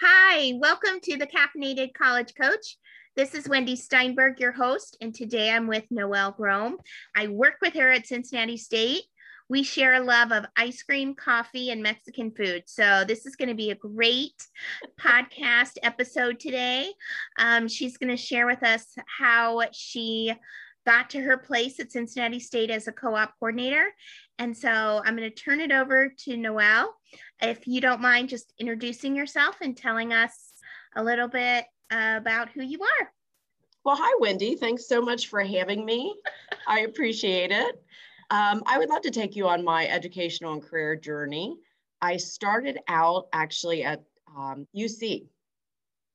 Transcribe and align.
Hi, 0.00 0.54
welcome 0.56 0.98
to 1.04 1.16
the 1.16 1.28
Caffeinated 1.28 1.94
College 1.94 2.34
Coach. 2.34 2.78
This 3.14 3.32
is 3.32 3.48
Wendy 3.48 3.76
Steinberg, 3.76 4.40
your 4.40 4.50
host, 4.50 4.96
and 5.00 5.14
today 5.14 5.52
I'm 5.52 5.68
with 5.68 5.84
Noelle 5.88 6.32
Grome. 6.32 6.78
I 7.14 7.28
work 7.28 7.54
with 7.62 7.74
her 7.74 7.92
at 7.92 8.08
Cincinnati 8.08 8.56
State. 8.56 9.04
We 9.48 9.62
share 9.62 9.94
a 9.94 10.00
love 10.00 10.32
of 10.32 10.46
ice 10.56 10.82
cream, 10.82 11.14
coffee, 11.14 11.70
and 11.70 11.80
Mexican 11.80 12.32
food. 12.32 12.64
So, 12.66 13.04
this 13.06 13.24
is 13.24 13.36
going 13.36 13.50
to 13.50 13.54
be 13.54 13.70
a 13.70 13.76
great 13.76 14.34
podcast 15.00 15.78
episode 15.84 16.40
today. 16.40 16.90
Um, 17.38 17.68
she's 17.68 17.96
going 17.96 18.10
to 18.10 18.16
share 18.16 18.46
with 18.46 18.64
us 18.64 18.96
how 19.06 19.62
she 19.72 20.34
got 20.86 21.10
to 21.10 21.20
her 21.20 21.38
place 21.38 21.80
at 21.80 21.92
Cincinnati 21.92 22.40
State 22.40 22.70
as 22.70 22.88
a 22.88 22.92
co 22.92 23.14
op 23.14 23.34
coordinator. 23.38 23.86
And 24.38 24.56
so 24.56 25.02
I'm 25.04 25.16
going 25.16 25.30
to 25.30 25.34
turn 25.34 25.60
it 25.60 25.72
over 25.72 26.12
to 26.24 26.36
Noelle. 26.36 26.94
If 27.44 27.68
you 27.68 27.82
don't 27.82 28.00
mind 28.00 28.30
just 28.30 28.54
introducing 28.58 29.14
yourself 29.14 29.56
and 29.60 29.76
telling 29.76 30.14
us 30.14 30.54
a 30.96 31.04
little 31.04 31.28
bit 31.28 31.66
about 31.90 32.48
who 32.48 32.62
you 32.62 32.80
are. 32.80 33.12
Well, 33.84 33.96
hi, 33.98 34.16
Wendy. 34.18 34.54
Thanks 34.54 34.88
so 34.88 35.02
much 35.02 35.28
for 35.28 35.42
having 35.42 35.84
me. 35.84 36.16
I 36.66 36.80
appreciate 36.80 37.50
it. 37.50 37.82
Um, 38.30 38.62
I 38.66 38.78
would 38.78 38.88
love 38.88 39.02
to 39.02 39.10
take 39.10 39.36
you 39.36 39.46
on 39.46 39.62
my 39.62 39.86
educational 39.86 40.54
and 40.54 40.62
career 40.62 40.96
journey. 40.96 41.58
I 42.00 42.16
started 42.16 42.78
out 42.88 43.28
actually 43.34 43.84
at 43.84 44.02
um, 44.34 44.66
UC, 44.74 45.26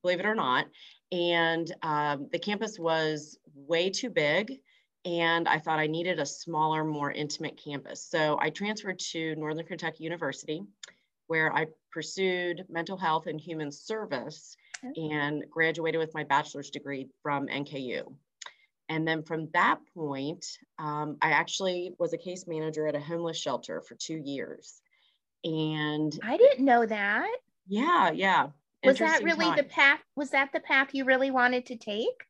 believe 0.02 0.20
it 0.20 0.26
or 0.26 0.34
not, 0.34 0.66
and 1.12 1.72
um, 1.84 2.28
the 2.32 2.40
campus 2.40 2.80
was 2.80 3.38
way 3.54 3.92
too 3.92 4.10
big 4.10 4.60
and 5.06 5.48
I 5.48 5.60
thought 5.60 5.80
I 5.80 5.88
needed 5.88 6.20
a 6.20 6.26
smaller, 6.26 6.84
more 6.84 7.12
intimate 7.12 7.58
campus. 7.58 8.06
So 8.06 8.38
I 8.42 8.50
transferred 8.50 9.00
to 9.12 9.36
Northern 9.36 9.66
Kentucky 9.66 10.04
University, 10.04 10.64
where 11.30 11.56
I 11.56 11.68
pursued 11.92 12.66
mental 12.70 12.98
health 12.98 13.28
and 13.28 13.40
human 13.40 13.72
service 13.72 14.58
okay. 14.84 15.14
and 15.14 15.44
graduated 15.50 16.00
with 16.00 16.14
my 16.16 16.24
bachelor's 16.24 16.72
degree 16.72 17.08
from 17.22 17.48
NKU. 17.48 18.12
And 18.90 19.08
then 19.08 19.22
from 19.22 19.48
that 19.54 19.78
point, 19.96 20.44
um, 20.80 21.18
I 21.22 21.30
actually 21.30 21.94
was 22.00 22.14
a 22.14 22.18
case 22.18 22.46
manager 22.48 22.88
at 22.88 22.96
a 22.96 23.00
homeless 23.00 23.38
shelter 23.38 23.82
for 23.82 23.94
two 23.94 24.18
years. 24.18 24.82
And 25.44 26.20
I 26.24 26.36
didn't 26.36 26.66
know 26.66 26.86
that. 26.88 27.30
Yeah, 27.68 28.10
yeah. 28.10 28.48
Was 28.84 28.98
that 28.98 29.24
really 29.24 29.46
time. 29.46 29.58
the 29.58 29.64
path? 29.64 30.00
Was 30.16 30.32
that 30.32 30.52
the 30.52 30.60
path 30.62 30.90
you 30.94 31.06
really 31.06 31.30
wanted 31.30 31.68
to 31.68 31.76
take? 31.76 32.26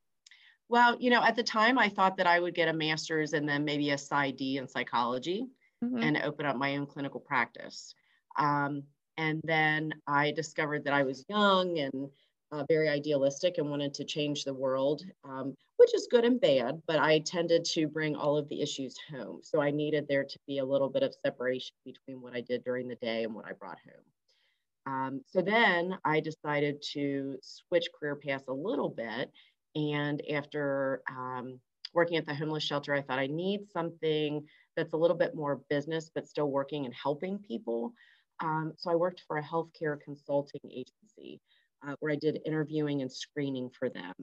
Well, 0.68 0.98
you 1.00 1.10
know, 1.10 1.24
at 1.24 1.38
the 1.38 1.44
time 1.44 1.80
I 1.80 1.88
thought 1.88 2.18
that 2.18 2.28
I 2.28 2.40
would 2.40 2.54
get 2.54 2.68
a 2.68 2.74
master's 2.74 3.32
and 3.32 3.48
then 3.48 3.64
maybe 3.64 3.92
a 3.92 3.96
PsyD 3.96 4.58
in 4.58 4.68
psychology 4.68 5.48
mm-hmm. 5.82 6.04
and 6.04 6.18
open 6.18 6.46
up 6.46 6.58
my 6.58 6.76
own 6.76 6.86
clinical 6.86 7.22
practice. 7.22 7.96
Um, 8.38 8.84
and 9.18 9.42
then 9.44 9.94
I 10.08 10.32
discovered 10.32 10.84
that 10.86 10.94
I 10.94 11.04
was 11.04 11.26
young 11.30 11.80
and 11.80 12.10
uh, 12.52 12.64
very 12.68 12.90
idealistic 12.90 13.58
and 13.58 13.70
wanted 13.70 13.94
to 13.94 14.04
change 14.06 14.44
the 14.44 14.54
world, 14.54 15.04
um, 15.24 15.56
which 15.78 15.94
is 15.94 16.08
good 16.10 16.26
and 16.26 16.42
bad, 16.42 16.82
but 16.88 17.00
I 17.00 17.20
tended 17.20 17.64
to 17.66 17.88
bring 17.88 18.16
all 18.16 18.38
of 18.38 18.50
the 18.50 18.62
issues 18.62 18.96
home. 19.12 19.40
So 19.44 19.62
I 19.62 19.72
needed 19.72 20.08
there 20.08 20.24
to 20.24 20.40
be 20.48 20.60
a 20.60 20.66
little 20.66 20.90
bit 20.90 21.04
of 21.04 21.14
separation 21.24 21.76
between 21.86 22.22
what 22.22 22.34
I 22.34 22.42
did 22.42 22.64
during 22.64 22.88
the 22.88 22.96
day 22.96 23.24
and 23.24 23.36
what 23.36 23.46
I 23.46 23.52
brought 23.54 23.78
home. 23.86 24.94
Um, 24.94 25.22
so 25.28 25.42
then 25.42 25.98
I 26.06 26.20
decided 26.20 26.82
to 26.94 27.38
switch 27.44 27.88
career 28.00 28.16
paths 28.16 28.48
a 28.48 28.54
little 28.54 28.90
bit 28.90 29.30
and 29.76 30.22
after 30.32 31.02
um, 31.10 31.60
working 31.94 32.18
at 32.18 32.26
the 32.26 32.34
homeless 32.34 32.64
shelter, 32.64 32.94
I 32.94 33.02
thought 33.02 33.20
I 33.20 33.28
need 33.28 33.70
something 33.72 34.46
that's 34.76 34.94
a 34.94 34.98
little 34.98 35.18
bit 35.18 35.36
more 35.36 35.62
business, 35.70 36.10
but 36.14 36.28
still 36.28 36.50
working 36.50 36.86
and 36.86 36.94
helping 36.94 37.38
people. 37.40 37.94
Um, 38.42 38.74
so 38.78 38.92
I 38.92 38.96
worked 38.96 39.24
for 39.28 39.38
a 39.38 39.44
healthcare 39.44 40.00
consulting 40.00 40.62
agency 40.66 41.42
uh, 41.86 41.96
where 42.00 42.12
I 42.12 42.16
did 42.16 42.42
interviewing 42.46 43.02
and 43.02 43.12
screening 43.12 43.70
for 43.70 43.90
them. 43.90 44.14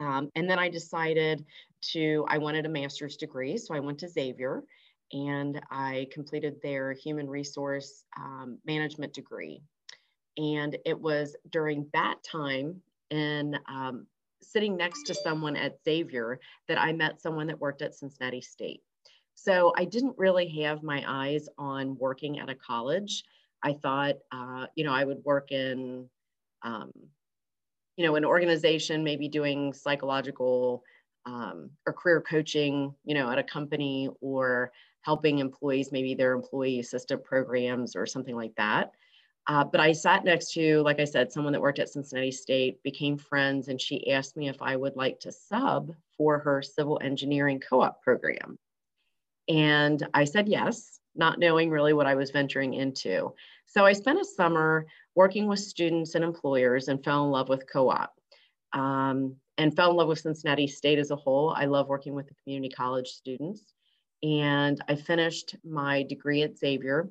Um, 0.00 0.30
and 0.34 0.48
then 0.48 0.58
I 0.58 0.68
decided 0.68 1.44
to, 1.92 2.24
I 2.28 2.38
wanted 2.38 2.66
a 2.66 2.68
master's 2.68 3.16
degree. 3.16 3.56
So 3.56 3.74
I 3.74 3.80
went 3.80 3.98
to 4.00 4.08
Xavier 4.08 4.62
and 5.12 5.60
I 5.70 6.08
completed 6.12 6.56
their 6.62 6.92
human 6.92 7.28
resource 7.28 8.04
um, 8.16 8.58
management 8.66 9.14
degree. 9.14 9.62
And 10.36 10.76
it 10.84 10.98
was 10.98 11.36
during 11.50 11.88
that 11.92 12.16
time 12.22 12.82
in 13.10 13.58
um, 13.68 14.06
sitting 14.42 14.76
next 14.76 15.04
to 15.04 15.14
someone 15.14 15.56
at 15.56 15.78
Xavier 15.84 16.38
that 16.68 16.78
I 16.78 16.92
met 16.92 17.20
someone 17.20 17.46
that 17.48 17.60
worked 17.60 17.82
at 17.82 17.94
Cincinnati 17.94 18.40
State. 18.40 18.82
So 19.40 19.72
I 19.76 19.84
didn't 19.84 20.18
really 20.18 20.48
have 20.62 20.82
my 20.82 21.04
eyes 21.06 21.48
on 21.58 21.96
working 21.96 22.40
at 22.40 22.50
a 22.50 22.56
college. 22.56 23.22
I 23.62 23.72
thought, 23.72 24.16
uh, 24.32 24.66
you 24.74 24.82
know, 24.82 24.92
I 24.92 25.04
would 25.04 25.24
work 25.24 25.52
in, 25.52 26.08
um, 26.62 26.90
you 27.96 28.04
know, 28.04 28.16
an 28.16 28.24
organization, 28.24 29.04
maybe 29.04 29.28
doing 29.28 29.72
psychological 29.72 30.82
um, 31.24 31.70
or 31.86 31.92
career 31.92 32.20
coaching, 32.20 32.92
you 33.04 33.14
know, 33.14 33.30
at 33.30 33.38
a 33.38 33.44
company 33.44 34.08
or 34.20 34.72
helping 35.02 35.38
employees, 35.38 35.92
maybe 35.92 36.14
their 36.14 36.32
employee 36.32 36.80
assistant 36.80 37.22
programs 37.22 37.94
or 37.94 38.06
something 38.06 38.34
like 38.34 38.54
that. 38.56 38.90
Uh, 39.46 39.62
but 39.62 39.80
I 39.80 39.92
sat 39.92 40.24
next 40.24 40.52
to, 40.54 40.82
like 40.82 40.98
I 40.98 41.04
said, 41.04 41.30
someone 41.30 41.52
that 41.52 41.62
worked 41.62 41.78
at 41.78 41.88
Cincinnati 41.88 42.32
State, 42.32 42.82
became 42.82 43.16
friends, 43.16 43.68
and 43.68 43.80
she 43.80 44.10
asked 44.10 44.36
me 44.36 44.48
if 44.48 44.60
I 44.60 44.74
would 44.74 44.96
like 44.96 45.20
to 45.20 45.30
sub 45.30 45.94
for 46.16 46.40
her 46.40 46.60
civil 46.60 46.98
engineering 47.02 47.60
co 47.60 47.82
op 47.82 48.02
program. 48.02 48.58
And 49.48 50.06
I 50.14 50.24
said 50.24 50.48
yes, 50.48 51.00
not 51.14 51.38
knowing 51.38 51.70
really 51.70 51.92
what 51.92 52.06
I 52.06 52.14
was 52.14 52.30
venturing 52.30 52.74
into. 52.74 53.32
So 53.66 53.84
I 53.84 53.92
spent 53.92 54.20
a 54.20 54.24
summer 54.24 54.86
working 55.14 55.46
with 55.46 55.58
students 55.58 56.14
and 56.14 56.24
employers 56.24 56.88
and 56.88 57.02
fell 57.02 57.24
in 57.24 57.30
love 57.30 57.48
with 57.48 57.70
co 57.70 57.90
op 57.90 58.14
um, 58.72 59.36
and 59.56 59.74
fell 59.74 59.90
in 59.90 59.96
love 59.96 60.08
with 60.08 60.20
Cincinnati 60.20 60.66
State 60.66 60.98
as 60.98 61.10
a 61.10 61.16
whole. 61.16 61.50
I 61.56 61.64
love 61.64 61.88
working 61.88 62.14
with 62.14 62.28
the 62.28 62.34
community 62.42 62.72
college 62.74 63.08
students. 63.08 63.72
And 64.22 64.82
I 64.88 64.94
finished 64.96 65.56
my 65.64 66.02
degree 66.02 66.42
at 66.42 66.58
Xavier 66.58 67.08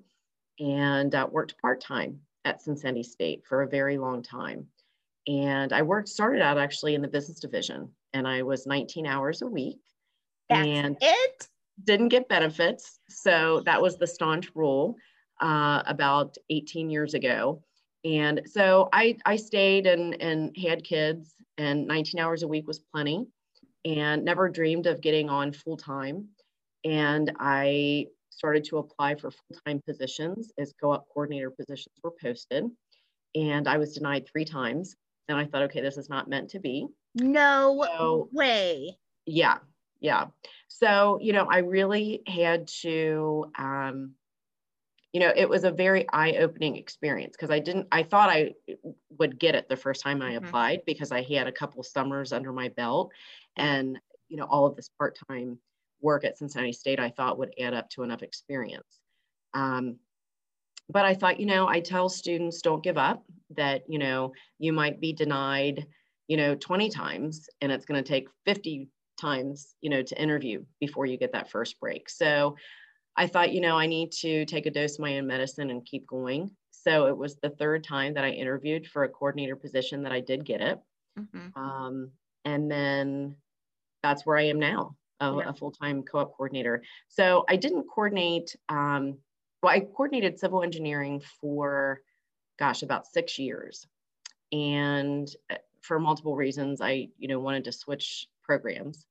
and 0.59 1.13
uh, 1.13 1.27
worked 1.31 1.59
part 1.61 1.81
time 1.81 2.19
at 2.45 2.61
Cincinnati 2.61 3.03
State 3.03 3.43
for 3.47 3.61
a 3.61 3.67
very 3.67 3.97
long 3.97 4.21
time. 4.21 4.67
And 5.27 5.73
I 5.73 5.81
worked, 5.81 6.09
started 6.09 6.41
out 6.41 6.57
actually 6.57 6.95
in 6.95 7.01
the 7.01 7.07
business 7.07 7.39
division, 7.39 7.89
and 8.13 8.27
I 8.27 8.43
was 8.43 8.65
19 8.65 9.05
hours 9.05 9.41
a 9.41 9.47
week. 9.47 9.79
That's 10.49 10.67
and 10.67 10.97
it? 11.01 11.47
Didn't 11.83 12.09
get 12.09 12.29
benefits. 12.29 12.99
So 13.09 13.61
that 13.65 13.81
was 13.81 13.97
the 13.97 14.07
staunch 14.07 14.49
rule 14.55 14.95
uh, 15.41 15.83
about 15.85 16.35
18 16.49 16.89
years 16.89 17.13
ago. 17.13 17.61
And 18.03 18.41
so 18.45 18.89
I, 18.93 19.17
I 19.25 19.35
stayed 19.35 19.85
and, 19.85 20.19
and 20.21 20.55
had 20.57 20.83
kids, 20.83 21.33
and 21.57 21.87
19 21.87 22.19
hours 22.19 22.43
a 22.43 22.47
week 22.47 22.67
was 22.67 22.79
plenty, 22.79 23.25
and 23.85 24.23
never 24.23 24.49
dreamed 24.49 24.87
of 24.87 25.01
getting 25.01 25.29
on 25.29 25.51
full 25.51 25.77
time. 25.77 26.27
And 26.85 27.31
I 27.39 28.07
started 28.29 28.63
to 28.65 28.77
apply 28.77 29.15
for 29.15 29.31
full-time 29.31 29.81
positions 29.85 30.51
as 30.59 30.73
co-op 30.79 31.07
coordinator 31.09 31.49
positions 31.51 31.95
were 32.03 32.13
posted. 32.21 32.65
And 33.35 33.67
I 33.67 33.77
was 33.77 33.93
denied 33.93 34.27
three 34.31 34.45
times. 34.45 34.95
And 35.27 35.37
I 35.37 35.45
thought, 35.45 35.63
okay, 35.63 35.81
this 35.81 35.97
is 35.97 36.09
not 36.09 36.29
meant 36.29 36.49
to 36.51 36.59
be. 36.59 36.87
No 37.15 37.85
so, 37.97 38.29
way. 38.31 38.97
Yeah, 39.25 39.57
yeah. 39.99 40.25
So, 40.67 41.19
you 41.21 41.33
know, 41.33 41.47
I 41.49 41.59
really 41.59 42.21
had 42.27 42.67
to, 42.81 43.51
um, 43.57 44.11
you 45.13 45.19
know, 45.19 45.31
it 45.35 45.49
was 45.49 45.63
a 45.63 45.71
very 45.71 46.05
eye-opening 46.11 46.75
experience 46.75 47.35
because 47.35 47.49
I 47.49 47.59
didn't, 47.59 47.87
I 47.91 48.03
thought 48.03 48.29
I 48.29 48.53
would 49.17 49.39
get 49.39 49.55
it 49.55 49.69
the 49.69 49.75
first 49.75 50.03
time 50.03 50.21
I 50.21 50.33
mm-hmm. 50.33 50.45
applied 50.45 50.81
because 50.85 51.11
I 51.11 51.23
had 51.23 51.47
a 51.47 51.51
couple 51.51 51.81
summers 51.83 52.33
under 52.33 52.51
my 52.51 52.69
belt 52.69 53.11
and, 53.55 53.97
you 54.27 54.37
know, 54.37 54.45
all 54.45 54.65
of 54.65 54.75
this 54.75 54.89
part-time 54.97 55.57
work 56.01 56.23
at 56.23 56.37
Cincinnati 56.37 56.73
State 56.73 56.99
I 56.99 57.09
thought 57.09 57.39
would 57.39 57.53
add 57.59 57.73
up 57.73 57.89
to 57.91 58.03
enough 58.03 58.21
experience. 58.21 58.99
Um, 59.53 59.97
but 60.89 61.05
I 61.05 61.15
thought, 61.15 61.39
you 61.39 61.45
know, 61.45 61.67
I 61.67 61.79
tell 61.79 62.09
students 62.09 62.61
don't 62.61 62.83
give 62.83 62.97
up, 62.97 63.23
that, 63.55 63.83
you 63.87 63.97
know, 63.97 64.33
you 64.59 64.73
might 64.73 64.99
be 65.01 65.13
denied, 65.13 65.85
you 66.27 66.37
know, 66.37 66.55
20 66.55 66.89
times 66.89 67.49
and 67.61 67.71
it's 67.71 67.85
going 67.85 68.01
to 68.01 68.07
take 68.07 68.27
50 68.45 68.89
times, 69.17 69.75
you 69.81 69.89
know, 69.89 70.01
to 70.01 70.21
interview 70.21 70.63
before 70.79 71.05
you 71.05 71.17
get 71.17 71.33
that 71.33 71.49
first 71.49 71.79
break. 71.79 72.09
So 72.09 72.55
I 73.15 73.27
thought, 73.27 73.51
you 73.51 73.61
know, 73.61 73.77
I 73.77 73.87
need 73.87 74.11
to 74.19 74.45
take 74.45 74.67
a 74.67 74.71
dose 74.71 74.93
of 74.93 74.99
my 74.99 75.17
own 75.17 75.27
medicine 75.27 75.69
and 75.71 75.83
keep 75.83 76.05
going. 76.05 76.51
So 76.71 77.07
it 77.07 77.17
was 77.17 77.35
the 77.37 77.49
third 77.49 77.83
time 77.83 78.13
that 78.13 78.23
I 78.23 78.29
interviewed 78.29 78.87
for 78.87 79.03
a 79.03 79.09
coordinator 79.09 79.55
position 79.55 80.03
that 80.03 80.11
I 80.11 80.19
did 80.19 80.45
get 80.45 80.61
it. 80.61 80.79
Mm-hmm. 81.19 81.59
Um, 81.59 82.11
and 82.45 82.71
then 82.71 83.35
that's 84.03 84.25
where 84.25 84.37
I 84.37 84.43
am 84.43 84.59
now 84.59 84.95
a, 85.19 85.35
yeah. 85.35 85.49
a 85.49 85.53
full-time 85.53 86.03
co-op 86.03 86.37
coordinator. 86.37 86.83
So 87.07 87.43
I 87.49 87.55
didn't 87.55 87.87
coordinate, 87.93 88.55
um, 88.69 89.17
well, 89.63 89.73
I 89.73 89.79
coordinated 89.79 90.39
civil 90.39 90.61
engineering 90.61 91.21
for, 91.41 92.01
gosh, 92.59 92.83
about 92.83 93.07
six 93.07 93.39
years. 93.39 93.87
And 94.51 95.27
uh, 95.49 95.55
for 95.81 95.99
multiple 95.99 96.35
reasons, 96.35 96.79
I, 96.79 97.09
you 97.17 97.27
know, 97.27 97.39
wanted 97.39 97.63
to 97.65 97.71
switch 97.71 98.27
programs 98.47 99.05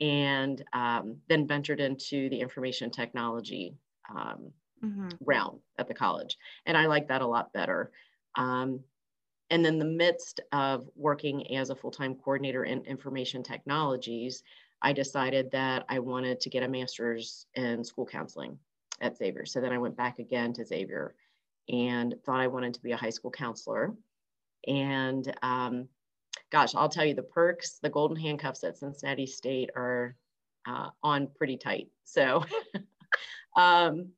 and 0.00 0.64
um, 0.72 1.16
then 1.28 1.46
ventured 1.46 1.78
into 1.78 2.28
the 2.30 2.40
information 2.40 2.90
technology 2.90 3.76
um, 4.14 4.50
mm-hmm. 4.82 5.08
realm 5.24 5.60
at 5.78 5.86
the 5.86 5.94
college. 5.94 6.36
And 6.66 6.76
I 6.76 6.86
like 6.86 7.08
that 7.08 7.22
a 7.22 7.26
lot 7.26 7.52
better. 7.52 7.92
Um, 8.36 8.80
and 9.50 9.66
in 9.66 9.78
the 9.78 9.84
midst 9.84 10.40
of 10.52 10.88
working 10.96 11.54
as 11.56 11.70
a 11.70 11.76
full-time 11.76 12.14
coordinator 12.14 12.64
in 12.64 12.84
information 12.86 13.42
technologies, 13.42 14.42
I 14.80 14.92
decided 14.92 15.50
that 15.50 15.84
I 15.88 15.98
wanted 15.98 16.40
to 16.40 16.50
get 16.50 16.62
a 16.62 16.68
master's 16.68 17.46
in 17.54 17.84
school 17.84 18.06
counseling 18.06 18.58
at 19.00 19.18
Xavier. 19.18 19.44
So 19.44 19.60
then 19.60 19.72
I 19.72 19.78
went 19.78 19.96
back 19.96 20.18
again 20.18 20.52
to 20.54 20.64
Xavier 20.64 21.14
and 21.68 22.14
thought 22.24 22.40
I 22.40 22.46
wanted 22.46 22.74
to 22.74 22.82
be 22.82 22.92
a 22.92 22.96
high 22.96 23.10
school 23.10 23.30
counselor. 23.30 23.94
And 24.66 25.36
um, 25.42 25.88
gosh, 26.50 26.74
I'll 26.74 26.88
tell 26.88 27.04
you 27.04 27.14
the 27.14 27.22
perks, 27.22 27.78
the 27.78 27.90
golden 27.90 28.16
handcuffs 28.16 28.64
at 28.64 28.78
Cincinnati 28.78 29.26
State 29.26 29.70
are 29.76 30.16
uh, 30.66 30.88
on 31.02 31.28
pretty 31.36 31.56
tight. 31.56 31.88
So, 32.04 32.44
um, 33.56 34.08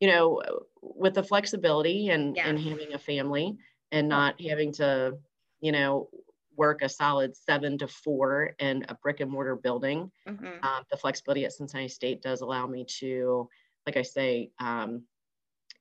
you 0.00 0.08
know, 0.08 0.42
with 0.80 1.14
the 1.14 1.22
flexibility 1.22 2.10
and, 2.10 2.36
yeah. 2.36 2.48
and 2.48 2.58
having 2.58 2.94
a 2.94 2.98
family 2.98 3.56
and 3.90 4.08
not 4.08 4.40
having 4.40 4.72
to, 4.74 5.14
you 5.60 5.72
know, 5.72 6.08
work 6.56 6.82
a 6.82 6.88
solid 6.88 7.36
seven 7.36 7.78
to 7.78 7.88
four 7.88 8.54
in 8.58 8.84
a 8.88 8.94
brick 8.96 9.20
and 9.20 9.30
mortar 9.30 9.56
building, 9.56 10.10
mm-hmm. 10.28 10.46
uh, 10.62 10.82
the 10.90 10.96
flexibility 10.96 11.44
at 11.44 11.52
Cincinnati 11.52 11.88
State 11.88 12.20
does 12.20 12.40
allow 12.40 12.66
me 12.66 12.84
to, 12.98 13.48
like 13.86 13.96
I 13.96 14.02
say, 14.02 14.50
um, 14.58 15.02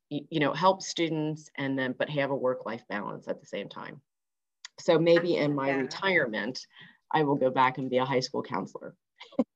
you, 0.09 0.21
you 0.29 0.39
know, 0.39 0.53
help 0.53 0.81
students 0.81 1.49
and 1.57 1.77
then, 1.77 1.95
but 1.97 2.09
have 2.09 2.31
a 2.31 2.35
work 2.35 2.65
life 2.65 2.83
balance 2.87 3.27
at 3.27 3.41
the 3.41 3.47
same 3.47 3.67
time. 3.67 4.01
So 4.79 4.99
maybe 4.99 5.35
in 5.35 5.55
my 5.55 5.69
yeah. 5.69 5.77
retirement, 5.77 6.59
I 7.11 7.23
will 7.23 7.35
go 7.35 7.49
back 7.49 7.77
and 7.77 7.89
be 7.89 7.97
a 7.97 8.05
high 8.05 8.19
school 8.19 8.43
counselor. 8.43 8.95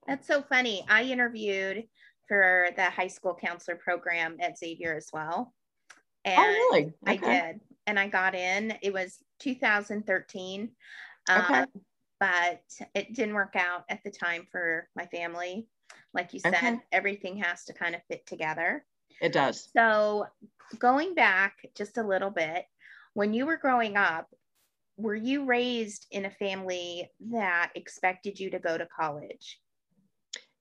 That's 0.08 0.28
so 0.28 0.42
funny. 0.42 0.86
I 0.90 1.04
interviewed 1.04 1.84
for 2.28 2.70
the 2.76 2.90
high 2.90 3.08
school 3.08 3.38
counselor 3.40 3.78
program 3.78 4.38
at 4.40 4.58
Xavier 4.58 4.96
as 4.96 5.10
well. 5.14 5.54
Oh, 5.94 6.30
and 6.30 6.40
oh, 6.40 6.48
really? 6.48 6.94
Okay. 7.08 7.28
I 7.28 7.52
did. 7.52 7.62
And 7.88 8.00
I 8.00 8.08
got 8.08 8.36
in. 8.36 8.74
It 8.82 8.94
was 8.94 9.18
2013. 9.40 10.70
Okay. 11.30 11.54
Um, 11.54 11.68
but 12.20 12.62
it 12.94 13.14
didn't 13.16 13.34
work 13.34 13.56
out 13.56 13.84
at 13.90 14.04
the 14.04 14.12
time 14.12 14.48
for 14.52 14.88
my 14.96 15.08
family. 15.08 15.68
Like 16.14 16.34
you 16.34 16.40
said, 16.40 16.54
okay. 16.54 16.78
everything 16.92 17.38
has 17.38 17.66
to 17.66 17.74
kind 17.74 17.96
of 17.96 18.02
fit 18.08 18.26
together. 18.28 18.86
It 19.22 19.34
does. 19.34 19.70
So, 19.76 20.28
going 20.78 21.16
back 21.16 21.58
just 21.76 21.98
a 21.98 22.04
little 22.04 22.30
bit, 22.30 22.66
when 23.14 23.34
you 23.34 23.46
were 23.46 23.58
growing 23.58 23.98
up, 23.98 24.28
were 25.02 25.16
you 25.16 25.46
raised 25.46 26.08
in 26.12 26.26
a 26.26 26.30
family 26.30 27.10
that 27.32 27.72
expected 27.76 28.40
you 28.40 28.50
to 28.52 28.60
go 28.60 28.78
to 28.78 28.86
college? 28.86 29.60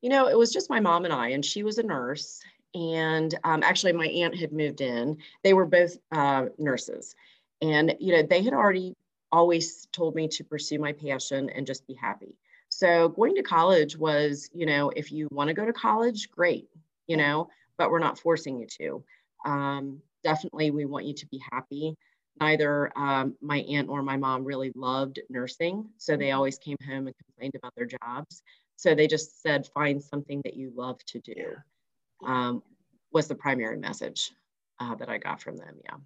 You 0.03 0.11
know, 0.11 0.29
it 0.29 0.39
was 0.39 0.53
just 0.53 0.71
my 0.71 0.81
mom 0.81 1.05
and 1.05 1.13
I, 1.13 1.29
and 1.29 1.45
she 1.45 1.63
was 1.63 1.79
a 1.79 1.83
nurse. 1.83 2.41
And 2.75 3.35
um, 3.45 3.63
actually, 3.63 3.93
my 3.93 4.07
aunt 4.07 4.37
had 4.37 4.53
moved 4.53 4.81
in. 4.81 5.19
They 5.43 5.55
were 5.55 5.67
both 5.67 5.97
uh, 6.13 6.47
nurses. 6.59 7.15
And, 7.61 7.95
you 8.01 8.15
know, 8.15 8.23
they 8.23 8.43
had 8.43 8.55
already 8.55 8.95
always 9.33 9.87
told 9.93 10.15
me 10.15 10.29
to 10.29 10.45
pursue 10.45 10.79
my 10.79 10.93
passion 10.93 11.51
and 11.51 11.67
just 11.67 11.87
be 11.87 11.95
happy. 11.95 12.37
So 12.69 13.09
going 13.11 13.35
to 13.35 13.43
college 13.43 13.97
was, 13.97 14.49
you 14.55 14.67
know, 14.67 14.91
if 14.91 15.13
you 15.13 15.29
want 15.31 15.49
to 15.49 15.55
go 15.55 15.65
to 15.65 15.73
college, 15.73 16.31
great, 16.31 16.69
you 17.07 17.17
know, 17.17 17.49
but 17.77 17.91
we're 17.91 17.99
not 17.99 18.19
forcing 18.19 18.59
you 18.59 18.67
to. 18.79 19.05
Um, 19.45 20.01
definitely, 20.23 20.71
we 20.71 20.85
want 20.85 21.07
you 21.07 21.15
to 21.15 21.27
be 21.27 21.43
happy 21.51 21.97
neither 22.41 22.91
um, 22.97 23.37
my 23.41 23.59
aunt 23.59 23.89
or 23.89 24.03
my 24.03 24.17
mom 24.17 24.45
really 24.45 24.73
loved 24.75 25.21
nursing. 25.29 25.89
So 25.99 26.17
they 26.17 26.27
mm-hmm. 26.27 26.37
always 26.37 26.59
came 26.59 26.77
home 26.87 27.07
and 27.07 27.15
complained 27.25 27.55
about 27.55 27.75
their 27.77 27.87
jobs. 27.87 28.43
So 28.77 28.95
they 28.95 29.07
just 29.07 29.43
said, 29.43 29.67
find 29.75 30.03
something 30.03 30.41
that 30.45 30.55
you 30.55 30.73
love 30.75 31.05
to 31.07 31.21
do, 31.21 31.55
um, 32.27 32.63
was 33.13 33.29
the 33.29 33.35
primary 33.35 33.77
message 33.77 34.33
uh, 34.79 34.95
that 34.95 35.11
I 35.11 35.19
got 35.19 35.43
from 35.43 35.59
them. 35.59 35.77
Yeah. 35.85 35.97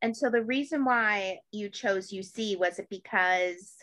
And 0.00 0.16
so 0.16 0.30
the 0.30 0.42
reason 0.42 0.84
why 0.84 1.40
you 1.52 1.68
chose 1.68 2.10
UC 2.10 2.58
was 2.58 2.78
it 2.78 2.88
because 2.88 3.74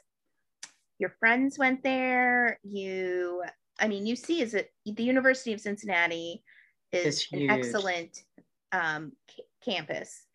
your 0.97 1.09
friends 1.19 1.59
went 1.59 1.83
there? 1.83 2.59
You, 2.63 3.43
I 3.79 3.87
mean, 3.87 4.05
UC 4.05 4.41
is 4.41 4.55
a, 4.55 4.65
the 4.85 5.03
University 5.03 5.53
of 5.53 5.61
Cincinnati 5.61 6.43
is 6.91 7.27
an 7.31 7.49
excellent 7.49 8.23
um, 8.71 9.11
c- 9.29 9.43
campus 9.63 10.25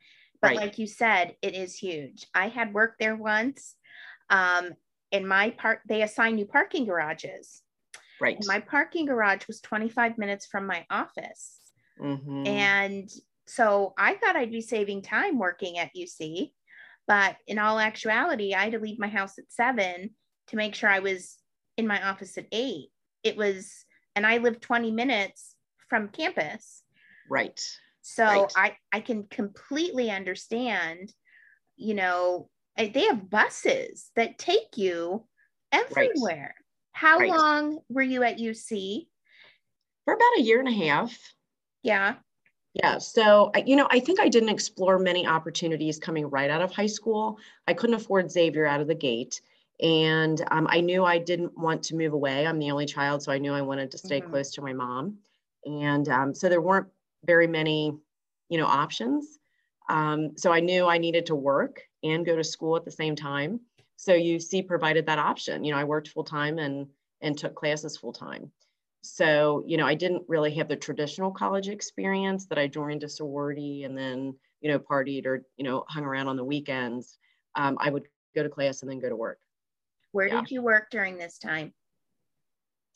but 0.41 0.49
right. 0.49 0.57
like 0.57 0.79
you 0.79 0.87
said, 0.87 1.37
it 1.43 1.55
is 1.55 1.75
huge. 1.75 2.27
I 2.35 2.49
had 2.49 2.75
worked 2.75 2.99
there 2.99 3.17
once. 3.17 3.75
Um, 4.31 4.73
in 5.13 5.27
my 5.27 5.51
part, 5.51 5.81
they 5.89 6.03
assign 6.03 6.39
you 6.39 6.47
parking 6.47 6.85
garages. 6.85 7.63
Right. 8.21 8.37
And 8.37 8.47
my 8.47 8.61
parking 8.61 9.07
garage 9.07 9.47
was 9.47 9.61
25 9.61 10.19
minutes 10.19 10.47
from 10.47 10.67
my 10.67 10.85
office. 10.91 11.59
Mm-hmm. 12.01 12.47
And 12.47 13.11
so 13.47 13.95
I 13.99 14.15
thought 14.15 14.37
I'd 14.37 14.51
be 14.51 14.61
saving 14.61 15.03
time 15.03 15.39
working 15.39 15.79
at 15.79 15.95
UC. 15.95 16.53
But 17.07 17.37
in 17.47 17.59
all 17.59 17.79
actuality, 17.79 18.55
I 18.55 18.65
had 18.65 18.73
to 18.73 18.79
leave 18.81 18.99
my 18.99 19.09
house 19.09 19.39
at 19.39 19.53
seven 19.53 20.11
to 20.49 20.57
make 20.57 20.75
sure 20.75 20.91
I 20.91 20.99
was 20.99 21.37
in 21.77 21.87
my 21.87 22.05
office 22.09 22.37
at 22.37 22.47
eight. 22.53 22.89
It 23.23 23.37
was, 23.37 23.85
and 24.17 24.27
I 24.27 24.39
lived 24.39 24.63
20 24.63 24.91
minutes 24.91 25.55
from 25.89 26.09
campus. 26.09 26.83
Right. 27.31 27.61
So 28.09 28.25
right. 28.25 28.53
I 28.57 28.77
I 28.93 29.01
can 29.01 29.25
completely 29.25 30.13
understand, 30.13 31.13
you 31.75 31.95
know, 31.95 32.49
they 32.77 33.07
have 33.07 33.29
buses 33.29 34.13
that 34.15 34.39
take 34.39 34.77
you 34.77 35.27
everywhere. 35.73 36.55
Right. 36.55 36.65
How 36.93 37.19
right. 37.19 37.29
long 37.29 37.81
were 37.89 38.03
you 38.03 38.23
at 38.23 38.39
UC? 38.39 39.09
For 40.05 40.15
about 40.15 40.39
a 40.39 40.43
year 40.43 40.61
and 40.61 40.69
a 40.69 40.87
half. 40.87 41.19
Yeah. 41.83 42.15
Yeah. 42.75 42.99
So, 42.99 43.51
you 43.67 43.75
know, 43.75 43.89
I 43.91 43.99
think 43.99 44.21
I 44.21 44.29
didn't 44.29 44.51
explore 44.51 45.01
many 45.01 45.27
opportunities 45.27 45.99
coming 45.99 46.31
right 46.31 46.49
out 46.49 46.63
of 46.63 46.71
high 46.71 46.87
school. 46.87 47.39
I 47.67 47.75
couldn't 47.75 47.97
afford 47.97 48.31
Xavier 48.31 48.67
out 48.67 48.81
of 48.81 48.87
the 48.87 48.95
gate. 48.95 49.41
And 49.83 50.41
um, 50.53 50.69
I 50.71 50.81
knew 50.81 51.05
I 51.05 51.19
didn't 51.19 51.59
want 51.59 51.83
to 51.85 51.97
move 51.97 52.13
away. 52.13 52.47
I'm 52.47 52.61
the 52.61 52.71
only 52.71 52.87
child, 52.87 53.25
so 53.25 53.33
I 53.33 53.39
knew 53.39 53.53
I 53.53 53.63
wanted 53.63 53.91
to 53.91 53.99
stay 53.99 54.21
mm-hmm. 54.21 54.31
close 54.31 54.53
to 54.53 54.63
my 54.63 54.73
mom. 54.73 55.19
And 55.65 56.09
um, 56.09 56.35
so 56.35 56.49
there 56.49 56.61
weren't 56.61 56.87
very 57.27 57.47
many, 57.47 57.97
you 58.49 58.59
know, 58.59 58.67
options. 58.67 59.39
Um, 59.89 60.37
so 60.37 60.53
I 60.53 60.61
knew 60.61 60.87
I 60.87 60.99
needed 60.99 61.27
to 61.27 61.35
work 61.35 61.83
and 62.03 62.27
go 62.27 62.37
to 62.37 62.45
school 62.45 62.77
at 62.77 62.85
the 62.85 62.91
same 62.91 63.17
time. 63.17 63.61
So 63.97 64.13
UC 64.13 64.67
provided 64.67 65.07
that 65.07 65.19
option. 65.19 65.65
You 65.65 65.73
know, 65.73 65.79
I 65.79 65.85
worked 65.85 66.09
full 66.09 66.25
time 66.25 66.59
and 66.59 66.87
and 67.23 67.37
took 67.37 67.55
classes 67.55 67.97
full 67.97 68.13
time. 68.13 68.51
So 69.03 69.63
you 69.67 69.77
know, 69.77 69.87
I 69.87 69.95
didn't 69.95 70.25
really 70.29 70.55
have 70.55 70.69
the 70.69 70.77
traditional 70.77 71.31
college 71.31 71.69
experience 71.69 72.47
that 72.47 72.59
I 72.59 72.67
joined 72.67 73.05
a 73.05 73.09
sorority 73.09 73.85
and 73.85 73.97
then 73.97 74.35
you 74.61 74.71
know 74.71 74.79
partied 74.79 75.27
or 75.27 75.45
you 75.57 75.65
know 75.65 75.85
hung 75.89 76.05
around 76.05 76.29
on 76.29 76.37
the 76.37 76.45
weekends. 76.45 77.19
Um, 77.55 77.79
I 77.81 77.91
would 77.91 78.07
go 78.35 78.43
to 78.43 78.49
class 78.49 78.83
and 78.83 78.91
then 78.91 78.99
go 78.99 79.09
to 79.09 79.17
work. 79.17 79.39
Where 80.13 80.29
yeah. 80.29 80.41
did 80.41 80.51
you 80.51 80.63
work 80.63 80.91
during 80.91 81.17
this 81.17 81.39
time? 81.39 81.73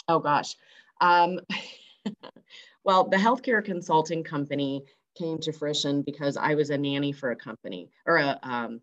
Oh 0.09 0.19
gosh. 0.19 0.57
Um, 1.01 1.41
Well, 2.85 3.09
the 3.09 3.17
healthcare 3.17 3.65
consulting 3.65 4.25
company 4.25 4.85
came 5.17 5.39
to 5.39 5.53
fruition 5.53 6.03
because 6.03 6.37
I 6.37 6.55
was 6.55 6.71
a 6.71 6.79
nanny 6.79 7.13
for 7.13 7.31
a 7.31 7.37
company 7.37 7.91
or 8.07 8.17
a, 8.17 8.39
um, 8.43 8.81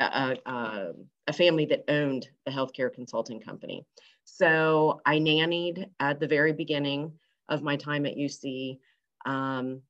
a, 0.00 0.36
a, 0.46 0.92
a, 1.26 1.32
family 1.32 1.66
that 1.66 1.84
owned 1.88 2.28
the 2.46 2.52
healthcare 2.52 2.92
consulting 2.92 3.40
company. 3.40 3.84
So 4.24 5.00
I 5.04 5.18
nannied 5.18 5.86
at 6.00 6.20
the 6.20 6.26
very 6.26 6.52
beginning 6.52 7.12
of 7.48 7.62
my 7.62 7.76
time 7.76 8.06
at 8.06 8.16
UC. 8.16 8.78
Um, 9.26 9.82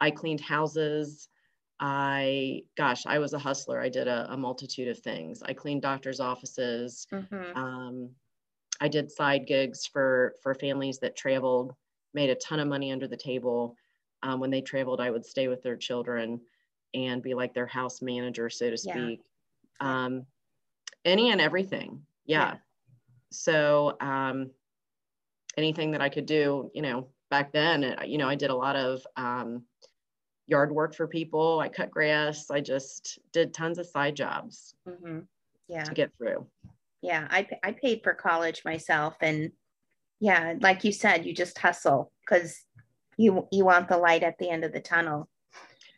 I 0.00 0.10
cleaned 0.10 0.40
houses. 0.40 1.28
I, 1.80 2.62
gosh, 2.76 3.04
I 3.06 3.18
was 3.18 3.32
a 3.32 3.38
hustler. 3.38 3.80
I 3.80 3.88
did 3.88 4.06
a, 4.06 4.32
a 4.32 4.36
multitude 4.36 4.88
of 4.88 4.98
things. 4.98 5.42
I 5.42 5.52
cleaned 5.52 5.82
doctors' 5.82 6.20
offices. 6.20 7.06
Mm-hmm. 7.12 7.56
Um, 7.56 8.10
I 8.80 8.88
did 8.88 9.10
side 9.10 9.46
gigs 9.46 9.86
for 9.86 10.34
for 10.42 10.54
families 10.54 10.98
that 10.98 11.16
traveled 11.16 11.74
made 12.14 12.30
a 12.30 12.34
ton 12.36 12.60
of 12.60 12.68
money 12.68 12.92
under 12.92 13.06
the 13.06 13.16
table. 13.16 13.76
Um, 14.22 14.40
when 14.40 14.50
they 14.50 14.62
traveled, 14.62 15.00
I 15.00 15.10
would 15.10 15.26
stay 15.26 15.48
with 15.48 15.62
their 15.62 15.76
children 15.76 16.40
and 16.94 17.22
be 17.22 17.34
like 17.34 17.52
their 17.52 17.66
house 17.66 18.00
manager, 18.00 18.48
so 18.48 18.70
to 18.70 18.78
speak. 18.78 19.20
Yeah. 19.80 20.04
Um, 20.04 20.26
any 21.04 21.30
and 21.30 21.40
everything. 21.40 22.02
Yeah. 22.24 22.52
yeah. 22.52 22.56
So 23.30 23.96
um, 24.00 24.50
anything 25.56 25.90
that 25.90 26.00
I 26.00 26.08
could 26.08 26.26
do, 26.26 26.70
you 26.72 26.82
know, 26.82 27.08
back 27.30 27.52
then, 27.52 27.84
uh, 27.84 28.04
you 28.06 28.16
know, 28.16 28.28
I 28.28 28.36
did 28.36 28.50
a 28.50 28.54
lot 28.54 28.76
of 28.76 29.04
um, 29.16 29.64
yard 30.46 30.72
work 30.72 30.94
for 30.94 31.06
people. 31.06 31.60
I 31.60 31.68
cut 31.68 31.90
grass. 31.90 32.50
I 32.50 32.60
just 32.60 33.18
did 33.32 33.52
tons 33.52 33.78
of 33.78 33.86
side 33.86 34.14
jobs. 34.14 34.74
Mm-hmm. 34.88 35.20
Yeah. 35.68 35.82
To 35.82 35.94
get 35.94 36.12
through. 36.16 36.46
Yeah. 37.02 37.26
I, 37.30 37.46
I 37.62 37.72
paid 37.72 38.02
for 38.02 38.14
college 38.14 38.62
myself 38.64 39.16
and 39.20 39.50
yeah 40.24 40.54
like 40.60 40.84
you 40.84 40.92
said 40.92 41.24
you 41.26 41.34
just 41.34 41.58
hustle 41.58 42.10
because 42.20 42.62
you 43.16 43.46
you 43.52 43.64
want 43.64 43.88
the 43.88 43.96
light 43.96 44.22
at 44.22 44.38
the 44.38 44.48
end 44.48 44.64
of 44.64 44.72
the 44.72 44.80
tunnel 44.80 45.28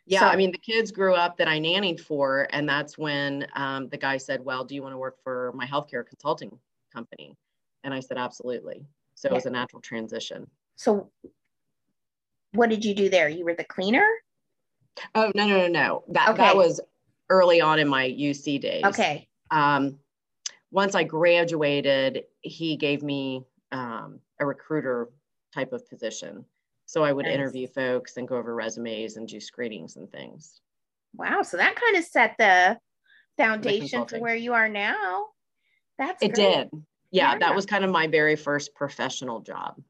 yeah 0.05 0.19
so, 0.19 0.25
i 0.27 0.35
mean 0.35 0.51
the 0.51 0.57
kids 0.57 0.91
grew 0.91 1.15
up 1.15 1.37
that 1.37 1.47
i 1.47 1.57
nannied 1.57 1.99
for 1.99 2.47
and 2.51 2.67
that's 2.67 2.97
when 2.97 3.47
um, 3.55 3.87
the 3.89 3.97
guy 3.97 4.17
said 4.17 4.43
well 4.43 4.63
do 4.63 4.75
you 4.75 4.83
want 4.83 4.93
to 4.93 4.97
work 4.97 5.17
for 5.23 5.51
my 5.55 5.65
healthcare 5.65 6.05
consulting 6.05 6.51
company 6.93 7.35
and 7.83 7.93
i 7.93 7.99
said 7.99 8.17
absolutely 8.17 8.85
so 9.15 9.27
yeah. 9.27 9.31
it 9.31 9.35
was 9.35 9.45
a 9.45 9.49
natural 9.49 9.81
transition 9.81 10.45
so 10.75 11.09
what 12.53 12.69
did 12.69 12.83
you 12.83 12.93
do 12.93 13.09
there 13.09 13.29
you 13.29 13.45
were 13.45 13.55
the 13.55 13.63
cleaner 13.63 14.07
oh 15.15 15.31
no 15.35 15.47
no 15.47 15.57
no 15.57 15.67
no 15.67 16.03
that 16.09 16.29
okay. 16.29 16.37
that 16.37 16.55
was 16.55 16.81
early 17.29 17.61
on 17.61 17.79
in 17.79 17.87
my 17.87 18.09
UC 18.09 18.61
days. 18.61 18.83
Okay. 18.85 19.27
Um, 19.51 19.99
once 20.71 20.95
I 20.95 21.03
graduated, 21.03 22.23
he 22.41 22.75
gave 22.75 23.03
me 23.03 23.43
um, 23.71 24.19
a 24.39 24.45
recruiter 24.45 25.09
type 25.53 25.73
of 25.73 25.87
position. 25.89 26.45
So 26.85 27.03
I 27.03 27.11
would 27.11 27.25
nice. 27.25 27.35
interview 27.35 27.67
folks 27.67 28.17
and 28.17 28.27
go 28.27 28.37
over 28.37 28.55
resumes 28.55 29.17
and 29.17 29.27
do 29.27 29.39
screenings 29.39 29.97
and 29.97 30.09
things. 30.11 30.61
Wow. 31.13 31.41
So 31.41 31.57
that 31.57 31.75
kind 31.75 31.97
of 31.97 32.03
set 32.03 32.35
the 32.37 32.77
foundation 33.37 34.05
for 34.05 34.19
where 34.19 34.35
you 34.35 34.53
are 34.53 34.69
now. 34.69 35.25
That's 35.97 36.21
it 36.21 36.33
great. 36.33 36.53
did. 36.53 36.69
Yeah, 37.11 37.33
yeah, 37.33 37.39
that 37.39 37.55
was 37.55 37.65
kind 37.65 37.83
of 37.83 37.91
my 37.91 38.07
very 38.07 38.35
first 38.35 38.73
professional 38.75 39.41
job. 39.41 39.81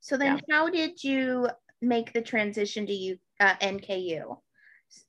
So 0.00 0.16
then, 0.16 0.40
yeah. 0.48 0.54
how 0.54 0.70
did 0.70 1.02
you 1.02 1.48
make 1.82 2.12
the 2.12 2.22
transition 2.22 2.86
to 2.86 2.92
you 2.92 3.18
uh, 3.40 3.54
NKU? 3.60 4.38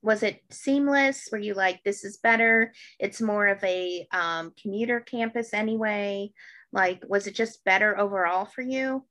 Was 0.01 0.23
it 0.23 0.41
seamless? 0.49 1.29
Were 1.31 1.37
you 1.37 1.53
like, 1.53 1.83
this 1.83 2.03
is 2.03 2.17
better? 2.17 2.73
It's 2.99 3.21
more 3.21 3.47
of 3.47 3.63
a 3.63 4.07
um, 4.11 4.53
commuter 4.61 4.99
campus 4.99 5.53
anyway. 5.53 6.31
Like, 6.71 7.03
was 7.07 7.27
it 7.27 7.35
just 7.35 7.63
better 7.63 7.97
overall 7.97 8.45
for 8.45 8.61
you? 8.61 9.03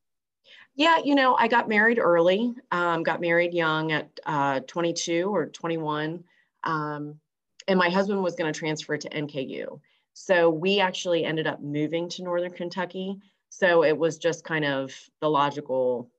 Yeah, 0.75 0.99
you 1.03 1.15
know, 1.15 1.35
I 1.35 1.49
got 1.49 1.69
married 1.69 1.99
early. 1.99 2.55
Um, 2.71 3.03
got 3.03 3.21
married 3.21 3.55
young 3.55 3.93
at 3.93 4.11
uh, 4.27 4.61
22 4.61 5.35
or 5.35 5.47
21. 5.47 6.23
Um, 6.65 7.19
and 7.67 7.79
my 7.79 7.89
husband 7.89 8.23
was 8.23 8.37
going 8.37 8.53
to 8.53 8.59
transfer 8.59 8.97
to 8.97 9.09
NKU. 9.09 9.81
So 10.13 10.51
we 10.51 10.81
actually 10.81 11.25
ended 11.25 11.47
up 11.47 11.63
moving 11.63 12.09
to 12.11 12.23
Northern 12.23 12.53
Kentucky. 12.53 13.19
So 13.49 13.85
it 13.85 13.97
was 13.97 14.19
just 14.19 14.45
kind 14.45 14.65
of 14.65 14.93
the 15.21 15.29
logical 15.29 16.11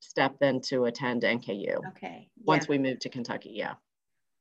step 0.00 0.36
then 0.38 0.60
to 0.62 0.84
attend 0.84 1.22
NKU. 1.22 1.78
Okay. 1.88 2.28
Yeah. 2.36 2.44
Once 2.44 2.68
we 2.68 2.78
moved 2.78 3.02
to 3.02 3.08
Kentucky, 3.08 3.52
yeah. 3.54 3.74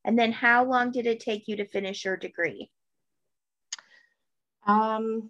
And 0.05 0.19
then 0.19 0.31
how 0.31 0.65
long 0.65 0.91
did 0.91 1.07
it 1.07 1.19
take 1.19 1.47
you 1.47 1.55
to 1.57 1.65
finish 1.65 2.05
your 2.05 2.17
degree? 2.17 2.69
Um, 4.67 5.29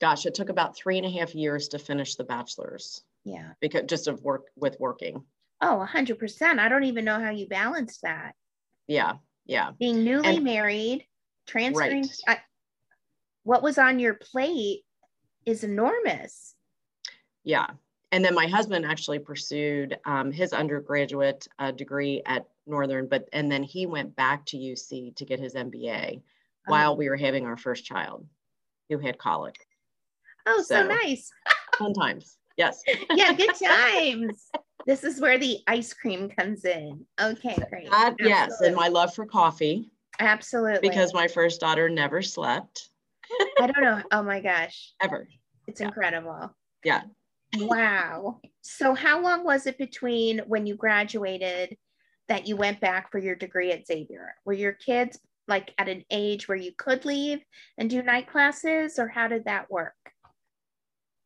gosh, 0.00 0.26
it 0.26 0.34
took 0.34 0.48
about 0.48 0.76
three 0.76 0.98
and 0.98 1.06
a 1.06 1.10
half 1.10 1.34
years 1.34 1.68
to 1.68 1.78
finish 1.78 2.14
the 2.14 2.24
bachelor's. 2.24 3.02
Yeah. 3.24 3.52
Because 3.60 3.84
just 3.86 4.08
of 4.08 4.22
work 4.22 4.46
with 4.56 4.78
working. 4.78 5.24
Oh, 5.60 5.86
100%. 5.88 6.58
I 6.58 6.68
don't 6.68 6.84
even 6.84 7.04
know 7.04 7.20
how 7.20 7.30
you 7.30 7.46
balance 7.48 7.98
that. 8.02 8.34
Yeah. 8.86 9.14
Yeah. 9.46 9.72
Being 9.78 10.04
newly 10.04 10.36
and, 10.36 10.44
married, 10.44 11.04
transferring. 11.46 12.02
Right. 12.02 12.20
I, 12.28 12.38
what 13.42 13.62
was 13.62 13.78
on 13.78 13.98
your 13.98 14.14
plate 14.14 14.82
is 15.46 15.64
enormous. 15.64 16.54
Yeah. 17.44 17.66
And 18.12 18.24
then 18.24 18.34
my 18.34 18.46
husband 18.46 18.86
actually 18.86 19.18
pursued 19.18 19.98
um, 20.04 20.30
his 20.30 20.52
undergraduate 20.52 21.46
uh, 21.58 21.72
degree 21.72 22.22
at 22.24 22.46
Northern, 22.66 23.06
but 23.06 23.28
and 23.32 23.50
then 23.50 23.62
he 23.62 23.86
went 23.86 24.16
back 24.16 24.46
to 24.46 24.56
UC 24.56 25.16
to 25.16 25.24
get 25.24 25.40
his 25.40 25.54
MBA 25.54 26.16
oh. 26.18 26.22
while 26.66 26.96
we 26.96 27.08
were 27.08 27.16
having 27.16 27.46
our 27.46 27.56
first 27.56 27.84
child, 27.84 28.26
who 28.88 28.98
had 28.98 29.18
colic. 29.18 29.66
Oh, 30.48 30.62
so, 30.62 30.82
so 30.82 30.86
nice. 30.86 31.30
fun 31.78 31.92
times. 31.94 32.38
Yes. 32.56 32.82
yeah, 33.14 33.32
good 33.32 33.54
times. 33.62 34.50
This 34.86 35.04
is 35.04 35.20
where 35.20 35.38
the 35.38 35.58
ice 35.66 35.92
cream 35.92 36.30
comes 36.30 36.64
in. 36.64 37.04
Okay, 37.20 37.56
great. 37.70 37.90
That, 37.90 38.16
yes, 38.18 38.60
and 38.60 38.74
my 38.74 38.88
love 38.88 39.14
for 39.14 39.26
coffee. 39.26 39.90
Absolutely. 40.18 40.88
Because 40.88 41.14
my 41.14 41.28
first 41.28 41.60
daughter 41.60 41.88
never 41.88 42.22
slept. 42.22 42.90
I 43.60 43.66
don't 43.66 43.84
know. 43.84 44.02
Oh 44.10 44.22
my 44.22 44.40
gosh. 44.40 44.94
Ever. 45.02 45.28
It's 45.66 45.80
yeah. 45.80 45.88
incredible. 45.88 46.54
Yeah. 46.84 47.02
Wow. 47.58 48.40
So, 48.62 48.94
how 48.94 49.22
long 49.22 49.44
was 49.44 49.66
it 49.66 49.78
between 49.78 50.40
when 50.46 50.66
you 50.66 50.76
graduated 50.76 51.76
that 52.28 52.46
you 52.46 52.56
went 52.56 52.80
back 52.80 53.10
for 53.10 53.18
your 53.18 53.36
degree 53.36 53.72
at 53.72 53.86
Xavier? 53.86 54.34
Were 54.44 54.52
your 54.52 54.72
kids 54.72 55.18
like 55.46 55.72
at 55.78 55.88
an 55.88 56.04
age 56.10 56.46
where 56.46 56.58
you 56.58 56.72
could 56.76 57.04
leave 57.04 57.40
and 57.78 57.88
do 57.88 58.02
night 58.02 58.30
classes, 58.30 58.98
or 58.98 59.08
how 59.08 59.28
did 59.28 59.44
that 59.44 59.70
work? 59.70 59.94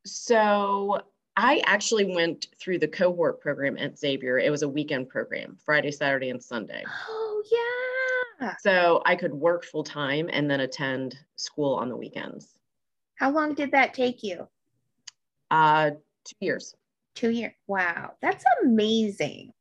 So, 0.04 1.00
I 1.36 1.62
actually 1.64 2.14
went 2.14 2.48
through 2.60 2.78
the 2.78 2.88
cohort 2.88 3.40
program 3.40 3.78
at 3.78 3.98
Xavier. 3.98 4.38
It 4.38 4.50
was 4.50 4.62
a 4.62 4.68
weekend 4.68 5.08
program, 5.08 5.56
Friday, 5.64 5.90
Saturday, 5.90 6.28
and 6.28 6.42
Sunday. 6.42 6.84
Oh, 7.08 7.42
yeah. 7.50 8.56
So 8.60 9.02
I 9.06 9.16
could 9.16 9.32
work 9.32 9.64
full 9.64 9.84
time 9.84 10.28
and 10.30 10.50
then 10.50 10.60
attend 10.60 11.16
school 11.36 11.74
on 11.74 11.88
the 11.88 11.96
weekends. 11.96 12.58
How 13.14 13.30
long 13.30 13.54
did 13.54 13.70
that 13.70 13.94
take 13.94 14.22
you? 14.22 14.48
Uh, 15.50 15.92
two 16.24 16.36
years. 16.40 16.74
Two 17.14 17.30
years. 17.30 17.52
Wow. 17.66 18.12
That's 18.20 18.44
amazing. 18.62 19.52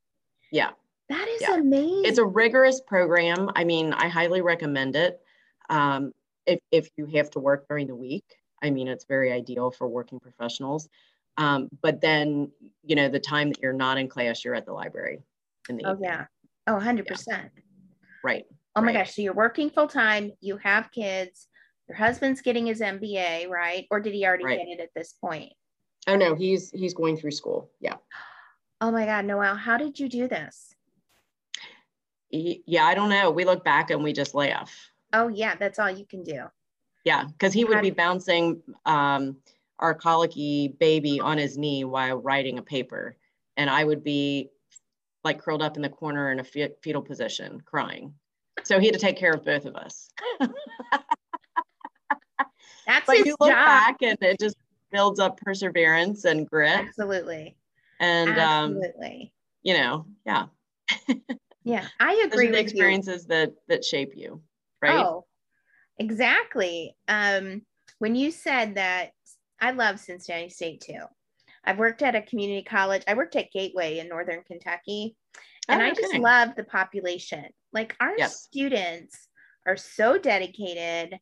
Yeah. 0.51 0.71
That 1.09 1.27
is 1.27 1.41
yeah. 1.41 1.55
amazing. 1.55 2.05
It's 2.05 2.17
a 2.17 2.25
rigorous 2.25 2.81
program. 2.81 3.49
I 3.55 3.63
mean, 3.63 3.93
I 3.93 4.07
highly 4.07 4.41
recommend 4.41 4.95
it. 4.95 5.21
Um, 5.69 6.13
if, 6.45 6.59
if 6.71 6.89
you 6.97 7.05
have 7.17 7.29
to 7.31 7.39
work 7.39 7.67
during 7.69 7.87
the 7.87 7.95
week, 7.95 8.25
I 8.61 8.69
mean, 8.69 8.87
it's 8.87 9.05
very 9.05 9.31
ideal 9.31 9.71
for 9.71 9.87
working 9.87 10.19
professionals. 10.19 10.89
Um, 11.37 11.69
but 11.81 12.01
then, 12.01 12.51
you 12.83 12.95
know, 12.95 13.07
the 13.09 13.19
time 13.19 13.49
that 13.49 13.61
you're 13.61 13.73
not 13.73 13.97
in 13.97 14.07
class, 14.07 14.43
you're 14.43 14.55
at 14.55 14.65
the 14.65 14.73
library. 14.73 15.19
In 15.69 15.77
the 15.77 15.85
oh, 15.85 15.93
evening. 15.93 16.09
yeah. 16.09 16.25
Oh, 16.67 16.73
100%. 16.73 17.27
Yeah. 17.27 17.43
Right. 18.23 18.45
Oh 18.75 18.81
my 18.81 18.87
right. 18.87 18.93
gosh. 18.93 19.15
So 19.15 19.21
you're 19.21 19.33
working 19.33 19.69
full 19.69 19.87
time, 19.87 20.31
you 20.39 20.57
have 20.57 20.91
kids, 20.91 21.47
your 21.87 21.97
husband's 21.97 22.41
getting 22.41 22.67
his 22.67 22.79
MBA, 22.79 23.49
right? 23.49 23.85
Or 23.91 23.99
did 23.99 24.13
he 24.13 24.25
already 24.25 24.45
right. 24.45 24.59
get 24.59 24.67
it 24.67 24.79
at 24.79 24.89
this 24.95 25.13
point? 25.13 25.51
Oh 26.07 26.15
no, 26.15 26.35
he's 26.35 26.71
he's 26.71 26.93
going 26.93 27.17
through 27.17 27.31
school. 27.31 27.71
Yeah. 27.79 27.95
Oh 28.83 28.89
my 28.89 29.05
God, 29.05 29.25
Noelle, 29.25 29.57
how 29.57 29.77
did 29.77 29.99
you 29.99 30.09
do 30.09 30.27
this? 30.27 30.73
Yeah, 32.31 32.83
I 32.83 32.95
don't 32.95 33.09
know. 33.09 33.29
We 33.29 33.45
look 33.45 33.63
back 33.63 33.91
and 33.91 34.03
we 34.03 34.11
just 34.11 34.33
laugh. 34.33 34.75
Oh 35.13 35.27
yeah, 35.27 35.53
that's 35.53 35.77
all 35.77 35.91
you 35.91 36.03
can 36.03 36.23
do. 36.23 36.45
Yeah, 37.03 37.25
because 37.25 37.53
he 37.53 37.65
would 37.65 37.81
be 37.81 37.89
bouncing 37.89 38.61
um, 38.85 39.37
our 39.79 39.93
colicky 39.95 40.75
baby 40.79 41.19
on 41.19 41.37
his 41.37 41.57
knee 41.57 41.83
while 41.83 42.17
writing 42.17 42.59
a 42.59 42.61
paper, 42.61 43.17
and 43.57 43.69
I 43.69 43.83
would 43.83 44.03
be 44.03 44.49
like 45.23 45.41
curled 45.41 45.61
up 45.61 45.75
in 45.75 45.81
the 45.81 45.89
corner 45.89 46.31
in 46.31 46.39
a 46.39 46.43
fetal 46.43 47.01
position, 47.01 47.61
crying. 47.65 48.13
So 48.63 48.79
he 48.79 48.87
had 48.87 48.93
to 48.93 48.99
take 48.99 49.17
care 49.17 49.31
of 49.31 49.43
both 49.43 49.65
of 49.65 49.75
us. 49.75 50.09
That's 52.87 53.05
but 53.05 53.17
his 53.17 53.27
you 53.27 53.35
look 53.39 53.51
job. 53.51 53.65
back 53.65 53.97
and 54.01 54.17
it 54.21 54.39
just 54.39 54.57
builds 54.91 55.19
up 55.19 55.37
perseverance 55.37 56.25
and 56.25 56.47
grit. 56.49 56.71
Absolutely. 56.71 57.55
And 57.99 58.31
um, 58.31 58.77
absolutely. 58.77 59.21
Um, 59.21 59.29
you 59.63 59.73
know, 59.75 60.05
yeah. 60.25 60.45
yeah, 61.63 61.87
I 61.99 62.23
agree. 62.25 62.47
Those 62.47 62.55
the 62.55 62.59
experiences 62.59 63.23
you. 63.23 63.27
that 63.29 63.53
that 63.67 63.85
shape 63.85 64.13
you, 64.15 64.41
right? 64.81 65.05
Oh, 65.05 65.25
exactly. 66.01 66.95
Um, 67.07 67.61
when 67.99 68.15
you 68.15 68.31
said 68.31 68.75
that, 68.75 69.11
I 69.59 69.71
love 69.71 69.99
Cincinnati 69.99 70.49
State 70.49 70.81
too. 70.81 71.01
I've 71.63 71.77
worked 71.77 72.01
at 72.01 72.15
a 72.15 72.21
community 72.21 72.63
college. 72.63 73.03
I 73.07 73.13
worked 73.13 73.35
at 73.35 73.51
Gateway 73.51 73.99
in 73.99 74.09
Northern 74.09 74.43
Kentucky, 74.43 75.15
and 75.67 75.81
oh, 75.81 75.85
I 75.85 75.93
just 75.93 76.15
love 76.15 76.55
the 76.55 76.63
population. 76.63 77.45
Like 77.71 77.95
our 77.99 78.17
yes. 78.17 78.41
students 78.41 79.27
are 79.67 79.77
so 79.77 80.17
dedicated. 80.17 81.19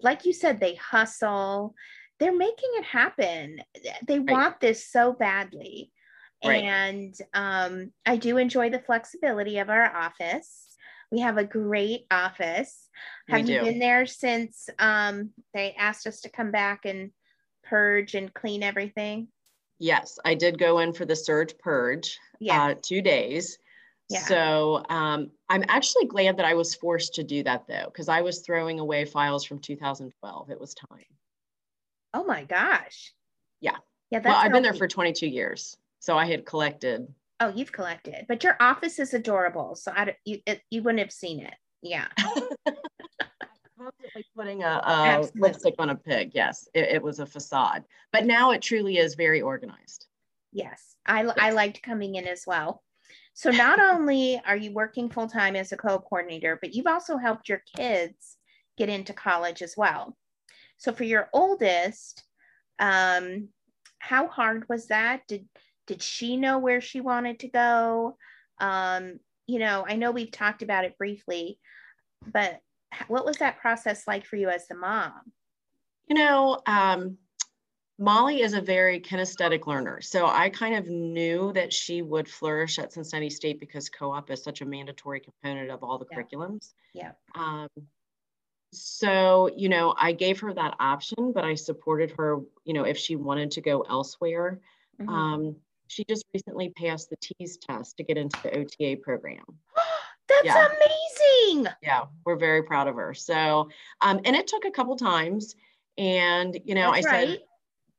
Like 0.00 0.24
you 0.24 0.32
said, 0.32 0.60
they 0.60 0.76
hustle 0.76 1.74
they're 2.20 2.36
making 2.36 2.70
it 2.74 2.84
happen. 2.84 3.60
They 4.06 4.18
right. 4.18 4.30
want 4.30 4.60
this 4.60 4.86
so 4.86 5.14
badly. 5.14 5.90
Right. 6.44 6.62
And 6.62 7.14
um, 7.34 7.92
I 8.06 8.16
do 8.18 8.36
enjoy 8.36 8.70
the 8.70 8.78
flexibility 8.78 9.58
of 9.58 9.70
our 9.70 9.84
office. 9.84 10.69
We 11.10 11.20
have 11.20 11.38
a 11.38 11.44
great 11.44 12.06
office. 12.10 12.88
Have 13.28 13.48
you 13.48 13.60
been 13.60 13.78
there 13.78 14.06
since 14.06 14.68
um, 14.78 15.30
they 15.54 15.74
asked 15.74 16.06
us 16.06 16.20
to 16.22 16.28
come 16.28 16.50
back 16.50 16.84
and 16.84 17.10
purge 17.64 18.14
and 18.14 18.32
clean 18.32 18.62
everything? 18.62 19.28
Yes, 19.78 20.18
I 20.24 20.34
did 20.34 20.58
go 20.58 20.78
in 20.80 20.92
for 20.92 21.04
the 21.04 21.16
surge 21.16 21.56
purge. 21.58 22.18
Yeah, 22.38 22.62
uh, 22.62 22.74
two 22.80 23.02
days. 23.02 23.58
Yeah. 24.08 24.20
So 24.20 24.84
um, 24.88 25.30
I'm 25.48 25.64
actually 25.68 26.06
glad 26.06 26.36
that 26.36 26.44
I 26.44 26.54
was 26.54 26.74
forced 26.74 27.14
to 27.14 27.22
do 27.24 27.42
that 27.44 27.66
though, 27.68 27.84
because 27.86 28.08
I 28.08 28.20
was 28.20 28.40
throwing 28.40 28.80
away 28.80 29.04
files 29.04 29.44
from 29.44 29.60
2012. 29.60 30.50
It 30.50 30.60
was 30.60 30.74
time. 30.74 31.04
Oh 32.12 32.24
my 32.24 32.44
gosh. 32.44 33.12
Yeah. 33.60 33.76
Yeah. 34.10 34.20
well, 34.24 34.34
I've 34.34 34.52
been 34.52 34.64
there 34.64 34.74
for 34.74 34.88
22 34.88 35.28
years. 35.28 35.76
So 36.00 36.18
I 36.18 36.26
had 36.26 36.44
collected. 36.44 37.06
Oh, 37.40 37.52
you've 37.54 37.72
collected, 37.72 38.26
but 38.28 38.44
your 38.44 38.56
office 38.60 38.98
is 38.98 39.14
adorable. 39.14 39.74
So 39.74 39.92
I, 39.94 40.14
you, 40.24 40.40
it, 40.46 40.60
you 40.70 40.82
wouldn't 40.82 41.00
have 41.00 41.12
seen 41.12 41.40
it. 41.40 41.54
Yeah. 41.82 42.06
constantly 43.80 44.24
putting 44.36 44.62
a, 44.62 44.80
a 44.84 45.28
lipstick 45.34 45.74
on 45.78 45.90
a 45.90 45.94
pig. 45.94 46.32
Yes, 46.34 46.68
it, 46.74 46.96
it, 46.96 47.02
was 47.02 47.18
a 47.18 47.26
facade, 47.26 47.84
but 48.12 48.26
now 48.26 48.50
it 48.50 48.62
truly 48.62 48.98
is 48.98 49.14
very 49.14 49.40
organized. 49.40 50.06
Yes, 50.52 50.96
I, 51.06 51.24
yes. 51.24 51.34
I 51.38 51.50
liked 51.50 51.82
coming 51.82 52.16
in 52.16 52.26
as 52.26 52.44
well. 52.46 52.82
So 53.32 53.50
not 53.50 53.80
only 53.94 54.40
are 54.46 54.56
you 54.56 54.72
working 54.72 55.08
full 55.08 55.28
time 55.28 55.56
as 55.56 55.72
a 55.72 55.76
co-coordinator, 55.76 56.58
but 56.60 56.74
you've 56.74 56.86
also 56.86 57.16
helped 57.16 57.48
your 57.48 57.62
kids 57.76 58.36
get 58.76 58.88
into 58.88 59.12
college 59.12 59.62
as 59.62 59.74
well. 59.76 60.16
So 60.78 60.92
for 60.92 61.04
your 61.04 61.28
oldest, 61.32 62.22
um, 62.78 63.48
how 63.98 64.28
hard 64.28 64.66
was 64.68 64.86
that? 64.86 65.22
Did 65.28 65.46
did 65.90 66.02
she 66.02 66.36
know 66.36 66.60
where 66.60 66.80
she 66.80 67.00
wanted 67.00 67.40
to 67.40 67.48
go? 67.48 68.16
Um, 68.60 69.18
you 69.48 69.58
know, 69.58 69.84
I 69.88 69.96
know 69.96 70.12
we've 70.12 70.30
talked 70.30 70.62
about 70.62 70.84
it 70.84 70.96
briefly. 70.96 71.58
but 72.32 72.60
what 73.08 73.24
was 73.26 73.38
that 73.38 73.58
process 73.58 74.06
like 74.06 74.24
for 74.24 74.36
you 74.36 74.48
as 74.48 74.68
the 74.68 74.76
mom? 74.76 75.32
You 76.06 76.14
know, 76.14 76.60
um, 76.66 77.18
Molly 77.98 78.42
is 78.42 78.52
a 78.52 78.60
very 78.60 79.00
kinesthetic 79.00 79.66
learner. 79.66 80.00
So 80.00 80.26
I 80.26 80.48
kind 80.50 80.76
of 80.76 80.86
knew 80.86 81.52
that 81.54 81.72
she 81.72 82.02
would 82.02 82.28
flourish 82.28 82.78
at 82.78 82.92
Cincinnati 82.92 83.28
State 83.28 83.58
because 83.58 83.88
co-op 83.88 84.30
is 84.30 84.44
such 84.44 84.60
a 84.60 84.64
mandatory 84.64 85.18
component 85.18 85.72
of 85.72 85.82
all 85.82 85.98
the 85.98 86.06
yeah. 86.12 86.18
curriculums. 86.18 86.74
Yeah. 86.94 87.12
Um, 87.34 87.68
so, 88.72 89.50
you 89.56 89.68
know, 89.68 89.92
I 89.98 90.12
gave 90.12 90.38
her 90.38 90.54
that 90.54 90.76
option, 90.78 91.32
but 91.32 91.44
I 91.44 91.56
supported 91.56 92.12
her, 92.12 92.38
you 92.64 92.74
know, 92.74 92.84
if 92.84 92.96
she 92.96 93.16
wanted 93.16 93.50
to 93.52 93.60
go 93.60 93.80
elsewhere. 93.80 94.60
Mm-hmm. 95.00 95.08
Um, 95.08 95.56
she 95.90 96.04
just 96.08 96.24
recently 96.32 96.70
passed 96.70 97.10
the 97.10 97.16
TEAS 97.16 97.58
test 97.58 97.96
to 97.96 98.04
get 98.04 98.16
into 98.16 98.40
the 98.42 98.56
OTA 98.58 99.00
program. 99.02 99.44
That's 100.28 100.44
yeah. 100.44 100.68
amazing. 100.68 101.72
Yeah, 101.82 102.04
we're 102.24 102.36
very 102.36 102.62
proud 102.62 102.86
of 102.86 102.94
her. 102.94 103.14
So, 103.14 103.68
um, 104.00 104.20
and 104.24 104.36
it 104.36 104.46
took 104.46 104.64
a 104.64 104.70
couple 104.70 104.94
times. 104.96 105.56
And, 105.98 106.56
you 106.64 106.76
know, 106.76 106.92
That's 106.92 107.06
I 107.06 107.10
right. 107.10 107.28
said, 107.30 107.40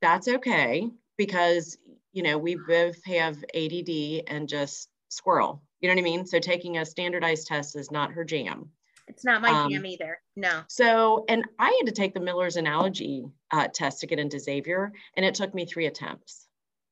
that's 0.01 0.27
okay 0.27 0.89
because 1.17 1.77
you 2.11 2.23
know 2.23 2.37
we 2.37 2.55
both 2.55 3.03
have 3.05 3.37
ADD 3.55 4.23
and 4.27 4.49
just 4.49 4.89
squirrel. 5.09 5.61
You 5.79 5.87
know 5.87 5.95
what 5.95 6.01
I 6.01 6.03
mean? 6.03 6.25
So 6.25 6.39
taking 6.39 6.77
a 6.77 6.85
standardized 6.85 7.47
test 7.47 7.75
is 7.75 7.91
not 7.91 8.11
her 8.13 8.23
jam. 8.23 8.69
It's 9.07 9.25
not 9.25 9.41
my 9.41 9.49
um, 9.49 9.71
jam 9.71 9.85
either. 9.85 10.19
No. 10.35 10.61
So, 10.67 11.25
and 11.27 11.45
I 11.59 11.75
had 11.79 11.87
to 11.87 11.91
take 11.91 12.13
the 12.13 12.19
Miller's 12.19 12.55
analogy 12.55 13.25
uh, 13.51 13.67
test 13.67 13.99
to 14.01 14.07
get 14.07 14.19
into 14.19 14.39
Xavier, 14.39 14.91
and 15.15 15.25
it 15.25 15.35
took 15.35 15.53
me 15.53 15.65
three 15.65 15.85
attempts 15.85 16.47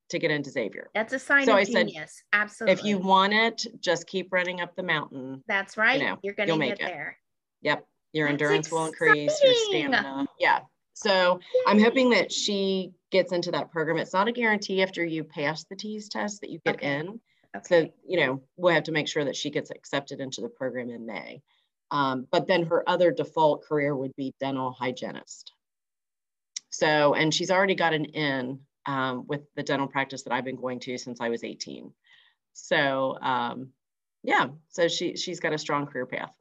to 0.10 0.20
get 0.20 0.32
into 0.32 0.50
Xavier. 0.50 0.90
That's 0.94 1.14
a 1.14 1.20
sign 1.20 1.46
so 1.46 1.54
of 1.54 1.60
I 1.60 1.64
genius. 1.66 1.94
Said, 1.96 2.40
Absolutely. 2.40 2.74
If 2.74 2.84
you 2.84 2.98
want 2.98 3.34
it, 3.34 3.66
just 3.80 4.08
keep 4.08 4.32
running 4.32 4.62
up 4.62 4.76
the 4.76 4.84
mountain. 4.84 5.44
That's 5.48 5.78
right. 5.78 6.00
You 6.00 6.08
know, 6.08 6.18
You're 6.24 6.34
going 6.34 6.60
to 6.60 6.68
get 6.68 6.80
there. 6.80 7.18
Yep. 7.62 7.86
Your 8.14 8.28
That's 8.28 8.34
endurance 8.34 8.68
exciting. 8.68 8.80
will 8.80 8.88
increase, 8.88 9.44
your 9.44 9.54
stamina. 9.54 10.28
Yeah. 10.40 10.60
So 10.94 11.40
I'm 11.68 11.80
hoping 11.80 12.10
that 12.10 12.32
she 12.32 12.92
gets 13.12 13.32
into 13.32 13.52
that 13.52 13.72
program. 13.72 13.98
It's 13.98 14.14
not 14.14 14.28
a 14.28 14.32
guarantee 14.32 14.84
after 14.84 15.06
you 15.06 15.24
pass 15.24 15.64
the 15.64 15.76
TEAS 15.76 16.10
test 16.10 16.42
that 16.42 16.50
you 16.50 16.60
get 16.66 16.76
okay. 16.76 16.98
in. 16.98 17.20
Okay. 17.56 17.64
So, 17.68 17.90
you 18.08 18.20
know, 18.20 18.42
we'll 18.58 18.74
have 18.74 18.84
to 18.84 18.92
make 18.92 19.08
sure 19.08 19.24
that 19.24 19.36
she 19.36 19.50
gets 19.50 19.72
accepted 19.72 20.20
into 20.20 20.42
the 20.42 20.50
program 20.50 20.90
in 20.90 21.06
May. 21.06 21.42
Um, 21.92 22.28
but 22.32 22.48
then 22.48 22.66
her 22.66 22.88
other 22.88 23.12
default 23.12 23.64
career 23.64 23.96
would 23.96 24.16
be 24.16 24.36
dental 24.40 24.72
hygienist. 24.72 25.54
So, 26.70 27.14
and 27.14 27.34
she's 27.34 27.50
already 27.50 27.76
got 27.76 27.94
an 27.94 28.06
in 28.06 28.60
um, 28.86 29.26
with 29.28 29.42
the 29.56 29.64
dental 29.64 29.88
practice 29.88 30.24
that 30.24 30.34
I've 30.34 30.46
been 30.46 30.56
going 30.56 30.80
to 30.82 30.98
since 30.98 31.22
I 31.22 31.30
was 31.30 31.44
18. 31.44 31.92
So, 32.54 33.18
um, 33.22 33.70
yeah, 34.24 34.48
so 34.70 34.88
she, 34.88 35.16
she's 35.16 35.40
got 35.40 35.54
a 35.54 35.58
strong 35.58 35.86
career 35.86 36.06
path. 36.06 36.34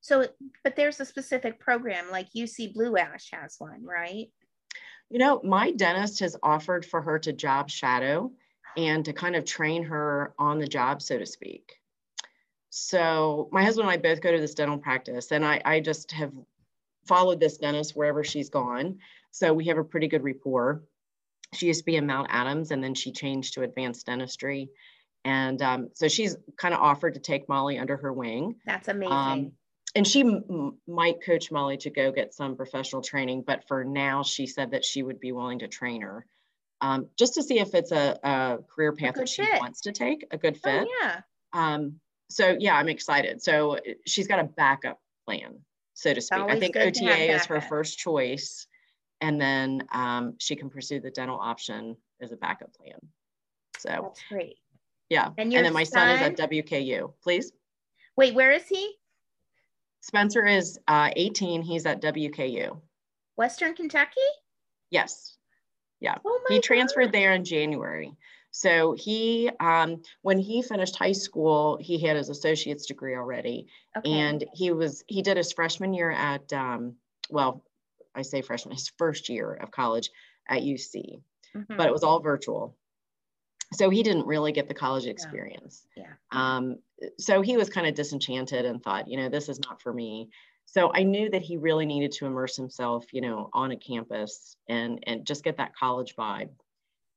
So, 0.00 0.26
but 0.64 0.74
there's 0.74 1.00
a 1.00 1.04
specific 1.04 1.60
program 1.60 2.10
like 2.10 2.28
UC 2.36 2.74
Blue 2.74 2.96
Ash 2.96 3.30
has 3.32 3.54
one, 3.58 3.84
right? 3.84 4.30
You 5.10 5.18
know, 5.18 5.40
my 5.44 5.70
dentist 5.70 6.20
has 6.20 6.36
offered 6.42 6.84
for 6.84 7.00
her 7.00 7.18
to 7.20 7.32
job 7.32 7.70
shadow 7.70 8.32
and 8.76 9.04
to 9.04 9.12
kind 9.12 9.36
of 9.36 9.44
train 9.44 9.84
her 9.84 10.34
on 10.38 10.58
the 10.58 10.66
job, 10.66 11.02
so 11.02 11.18
to 11.18 11.26
speak. 11.26 11.74
So, 12.70 13.48
my 13.52 13.62
husband 13.62 13.88
and 13.88 13.92
I 13.92 14.00
both 14.00 14.22
go 14.22 14.32
to 14.32 14.40
this 14.40 14.54
dental 14.54 14.78
practice, 14.78 15.30
and 15.30 15.44
I, 15.44 15.60
I 15.64 15.80
just 15.80 16.10
have 16.12 16.32
followed 17.06 17.38
this 17.38 17.58
dentist 17.58 17.94
wherever 17.94 18.24
she's 18.24 18.48
gone. 18.48 18.98
So, 19.30 19.52
we 19.52 19.66
have 19.66 19.76
a 19.78 19.84
pretty 19.84 20.08
good 20.08 20.24
rapport. 20.24 20.82
She 21.54 21.66
used 21.66 21.80
to 21.80 21.84
be 21.84 21.96
in 21.96 22.06
Mount 22.06 22.28
Adams, 22.30 22.70
and 22.70 22.82
then 22.82 22.94
she 22.94 23.12
changed 23.12 23.54
to 23.54 23.62
advanced 23.62 24.06
dentistry. 24.06 24.70
And 25.24 25.60
um, 25.62 25.88
so 25.94 26.08
she's 26.08 26.36
kind 26.56 26.74
of 26.74 26.80
offered 26.80 27.14
to 27.14 27.20
take 27.20 27.48
Molly 27.48 27.78
under 27.78 27.96
her 27.96 28.12
wing. 28.12 28.56
That's 28.66 28.88
amazing. 28.88 29.12
Um, 29.12 29.52
and 29.94 30.06
she 30.06 30.22
m- 30.22 30.78
might 30.88 31.22
coach 31.22 31.50
Molly 31.52 31.76
to 31.78 31.90
go 31.90 32.10
get 32.10 32.34
some 32.34 32.56
professional 32.56 33.02
training, 33.02 33.44
but 33.46 33.68
for 33.68 33.84
now, 33.84 34.22
she 34.22 34.46
said 34.46 34.70
that 34.70 34.84
she 34.84 35.02
would 35.02 35.20
be 35.20 35.32
willing 35.32 35.60
to 35.60 35.68
train 35.68 36.00
her 36.00 36.26
um, 36.82 37.06
just 37.16 37.34
to 37.34 37.42
see 37.42 37.60
if 37.60 37.74
it's 37.74 37.92
a, 37.92 38.18
a 38.22 38.58
career 38.68 38.92
path 38.92 39.14
a 39.16 39.20
that 39.20 39.28
she 39.28 39.44
fit. 39.44 39.60
wants 39.60 39.82
to 39.82 39.92
take, 39.92 40.26
a 40.32 40.36
good 40.36 40.58
oh, 40.64 40.68
fit. 40.68 40.88
Oh, 40.88 40.94
yeah. 41.02 41.20
Um, 41.52 42.00
so 42.28 42.56
yeah, 42.58 42.76
I'm 42.76 42.88
excited. 42.88 43.40
So 43.42 43.78
she's 44.06 44.26
got 44.26 44.40
a 44.40 44.44
backup 44.44 44.98
plan, 45.24 45.60
so 45.94 46.12
to 46.12 46.20
speak. 46.20 46.40
I 46.40 46.58
think 46.58 46.76
OTA 46.76 47.34
is 47.34 47.46
her 47.46 47.60
first 47.60 47.98
choice, 47.98 48.66
and 49.22 49.40
then 49.40 49.86
um, 49.92 50.34
she 50.38 50.56
can 50.56 50.68
pursue 50.68 51.00
the 51.00 51.10
dental 51.10 51.38
option 51.38 51.96
as 52.20 52.32
a 52.32 52.36
backup 52.36 52.74
plan. 52.74 52.98
So 53.78 53.88
that's 53.88 54.22
great. 54.28 54.58
Yeah, 55.08 55.30
and, 55.38 55.52
and 55.52 55.64
then 55.64 55.72
my 55.72 55.84
son, 55.84 56.18
son 56.18 56.32
is 56.32 56.40
at 56.40 56.50
WKU. 56.50 57.12
Please. 57.22 57.52
Wait, 58.16 58.34
where 58.34 58.50
is 58.50 58.66
he? 58.66 58.94
Spencer 60.00 60.44
is 60.44 60.78
uh, 60.88 61.10
18. 61.14 61.62
He's 61.62 61.86
at 61.86 62.02
WKU. 62.02 62.78
Western 63.36 63.74
Kentucky? 63.74 64.20
Yes. 64.90 65.38
Yeah. 66.00 66.16
Oh 66.24 66.40
he 66.48 66.60
transferred 66.60 67.06
God. 67.06 67.12
there 67.12 67.32
in 67.32 67.44
January. 67.44 68.12
So 68.50 68.92
he, 68.92 69.50
um, 69.60 70.02
when 70.22 70.38
he 70.38 70.62
finished 70.62 70.96
high 70.96 71.12
school, 71.12 71.78
he 71.80 71.98
had 71.98 72.16
his 72.16 72.28
associate's 72.28 72.86
degree 72.86 73.14
already, 73.14 73.68
okay. 73.96 74.10
and 74.10 74.44
he 74.52 74.72
was 74.72 75.04
he 75.06 75.22
did 75.22 75.38
his 75.38 75.52
freshman 75.52 75.94
year 75.94 76.10
at, 76.10 76.52
um, 76.52 76.96
well, 77.30 77.64
I 78.14 78.22
say 78.22 78.42
freshman, 78.42 78.74
his 78.74 78.92
first 78.98 79.28
year 79.28 79.54
of 79.54 79.70
college 79.70 80.10
at 80.48 80.62
UC, 80.62 81.22
mm-hmm. 81.56 81.76
but 81.76 81.86
it 81.86 81.92
was 81.92 82.02
all 82.02 82.20
virtual 82.20 82.76
so 83.72 83.90
he 83.90 84.02
didn't 84.02 84.26
really 84.26 84.52
get 84.52 84.68
the 84.68 84.74
college 84.74 85.06
experience. 85.06 85.86
Yeah. 85.96 86.04
yeah. 86.32 86.56
Um, 86.56 86.78
so 87.18 87.42
he 87.42 87.56
was 87.56 87.70
kind 87.70 87.86
of 87.86 87.94
disenchanted 87.94 88.64
and 88.64 88.82
thought, 88.82 89.08
you 89.08 89.16
know, 89.16 89.28
this 89.28 89.48
is 89.48 89.60
not 89.60 89.80
for 89.80 89.92
me. 89.92 90.28
So 90.66 90.92
I 90.94 91.02
knew 91.02 91.28
that 91.30 91.42
he 91.42 91.56
really 91.56 91.86
needed 91.86 92.12
to 92.12 92.26
immerse 92.26 92.56
himself, 92.56 93.06
you 93.12 93.20
know, 93.20 93.50
on 93.52 93.72
a 93.72 93.76
campus 93.76 94.56
and 94.68 95.02
and 95.06 95.26
just 95.26 95.44
get 95.44 95.56
that 95.56 95.74
college 95.74 96.14
vibe. 96.16 96.50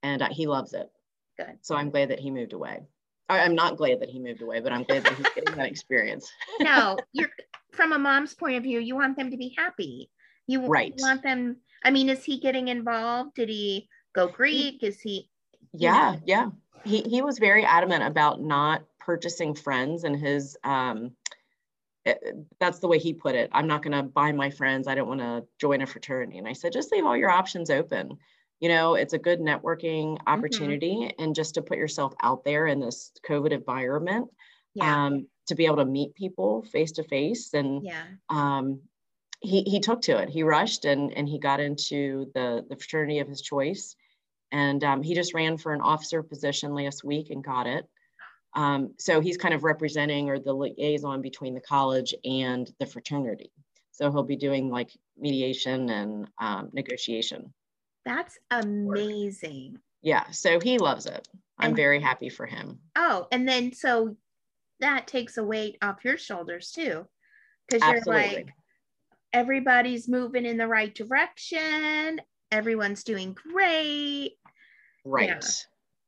And 0.03 0.21
uh, 0.21 0.29
he 0.31 0.47
loves 0.47 0.73
it. 0.73 0.89
Good. 1.37 1.57
So 1.61 1.75
I'm 1.75 1.89
glad 1.89 2.09
that 2.09 2.19
he 2.19 2.31
moved 2.31 2.53
away. 2.53 2.81
I, 3.29 3.39
I'm 3.39 3.55
not 3.55 3.77
glad 3.77 4.01
that 4.01 4.09
he 4.09 4.19
moved 4.19 4.41
away, 4.41 4.59
but 4.61 4.71
I'm 4.71 4.83
glad 4.83 5.03
that 5.03 5.15
he's 5.15 5.29
getting 5.35 5.55
that 5.55 5.67
experience. 5.67 6.31
no, 6.59 6.97
you're 7.13 7.29
from 7.71 7.91
a 7.91 7.99
mom's 7.99 8.33
point 8.33 8.55
of 8.55 8.63
view, 8.63 8.79
you 8.79 8.95
want 8.95 9.17
them 9.17 9.31
to 9.31 9.37
be 9.37 9.53
happy. 9.57 10.09
You 10.47 10.67
right. 10.67 10.93
want 10.97 11.23
them. 11.23 11.57
I 11.83 11.91
mean, 11.91 12.09
is 12.09 12.23
he 12.23 12.39
getting 12.39 12.67
involved? 12.67 13.35
Did 13.35 13.49
he 13.49 13.87
go 14.13 14.27
Greek? 14.27 14.83
Is 14.83 14.99
he 15.01 15.29
yeah 15.77 16.15
yeah 16.25 16.49
he, 16.83 17.01
he 17.01 17.21
was 17.21 17.39
very 17.39 17.65
adamant 17.65 18.03
about 18.03 18.41
not 18.41 18.83
purchasing 18.99 19.55
friends 19.55 20.03
and 20.03 20.15
his 20.15 20.57
um 20.63 21.11
it, 22.05 22.19
eh, 22.25 22.31
that's 22.59 22.79
the 22.79 22.87
way 22.87 22.99
he 22.99 23.13
put 23.13 23.35
it 23.35 23.49
i'm 23.53 23.67
not 23.67 23.83
going 23.83 23.95
to 23.95 24.03
buy 24.03 24.31
my 24.31 24.49
friends 24.49 24.87
i 24.87 24.95
don't 24.95 25.07
want 25.07 25.19
to 25.19 25.43
join 25.59 25.81
a 25.81 25.85
fraternity 25.85 26.37
and 26.37 26.47
i 26.47 26.53
said 26.53 26.71
just 26.71 26.91
leave 26.91 27.05
all 27.05 27.17
your 27.17 27.29
options 27.29 27.69
open 27.69 28.17
you 28.59 28.69
know 28.69 28.95
it's 28.95 29.13
a 29.13 29.19
good 29.19 29.39
networking 29.39 30.15
mm-hmm. 30.15 30.27
opportunity 30.27 30.95
mm-hmm. 30.95 31.23
and 31.23 31.35
just 31.35 31.55
to 31.55 31.61
put 31.61 31.77
yourself 31.77 32.13
out 32.21 32.43
there 32.43 32.67
in 32.67 32.79
this 32.79 33.11
covid 33.27 33.51
environment 33.51 34.29
yeah. 34.73 35.05
um, 35.05 35.27
to 35.47 35.55
be 35.55 35.65
able 35.65 35.77
to 35.77 35.85
meet 35.85 36.15
people 36.15 36.63
face 36.63 36.93
to 36.93 37.03
face 37.03 37.53
and 37.53 37.85
yeah. 37.85 38.03
um, 38.29 38.81
he, 39.45 39.63
he 39.63 39.79
took 39.79 40.01
to 40.01 40.17
it 40.17 40.29
he 40.29 40.43
rushed 40.43 40.85
and, 40.85 41.13
and 41.17 41.29
he 41.29 41.39
got 41.39 41.59
into 41.59 42.29
the, 42.33 42.65
the 42.69 42.75
fraternity 42.75 43.19
of 43.19 43.27
his 43.27 43.41
choice 43.41 43.95
and 44.51 44.83
um, 44.83 45.03
he 45.03 45.13
just 45.13 45.33
ran 45.33 45.57
for 45.57 45.73
an 45.73 45.81
officer 45.81 46.23
position 46.23 46.73
last 46.73 47.03
week 47.03 47.29
and 47.29 47.43
got 47.43 47.67
it. 47.67 47.87
Um, 48.55 48.93
so 48.97 49.19
he's 49.19 49.37
kind 49.37 49.53
of 49.53 49.63
representing 49.63 50.29
or 50.29 50.39
the 50.39 50.53
liaison 50.53 51.21
between 51.21 51.53
the 51.53 51.61
college 51.61 52.15
and 52.23 52.71
the 52.79 52.85
fraternity. 52.85 53.51
So 53.91 54.09
he'll 54.11 54.23
be 54.23 54.37
doing 54.37 54.69
like 54.69 54.91
mediation 55.17 55.89
and 55.89 56.27
um, 56.39 56.69
negotiation. 56.71 57.53
That's 58.05 58.37
amazing. 58.51 59.79
Yeah, 60.01 60.29
so 60.31 60.59
he 60.59 60.77
loves 60.77 61.05
it. 61.05 61.27
I'm 61.57 61.69
and, 61.69 61.75
very 61.75 61.99
happy 61.99 62.29
for 62.29 62.45
him. 62.45 62.79
Oh, 62.95 63.27
and 63.31 63.47
then 63.47 63.73
so 63.73 64.15
that 64.79 65.07
takes 65.07 65.37
a 65.37 65.43
weight 65.43 65.77
off 65.81 66.05
your 66.05 66.17
shoulders 66.17 66.71
too. 66.71 67.05
Because 67.67 67.87
you're 67.87 68.13
like, 68.13 68.53
everybody's 69.35 70.07
moving 70.07 70.45
in 70.45 70.57
the 70.57 70.67
right 70.67 70.93
direction 70.95 72.19
everyone's 72.51 73.03
doing 73.03 73.33
great. 73.33 74.33
Right. 75.03 75.43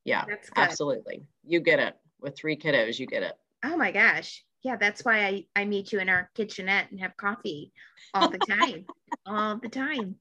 Yeah, 0.06 0.24
yeah 0.28 0.36
absolutely. 0.56 1.24
You 1.46 1.60
get 1.60 1.80
it. 1.80 1.96
With 2.20 2.36
three 2.36 2.58
kiddos, 2.58 2.98
you 2.98 3.06
get 3.06 3.24
it. 3.24 3.34
Oh 3.64 3.78
my 3.78 3.92
gosh. 3.92 4.44
Yeah, 4.64 4.76
that's 4.76 5.06
why 5.06 5.26
I, 5.26 5.46
I 5.56 5.66
meet 5.66 5.92
you 5.92 6.00
in 6.00 6.10
our 6.10 6.32
kitchenette 6.36 6.90
and 6.90 7.00
have 7.00 7.16
coffee 7.16 7.72
all 8.14 8.30
the 8.30 8.40
time. 8.40 8.86
all 9.26 9.58
the 9.58 9.70
time. 9.70 10.16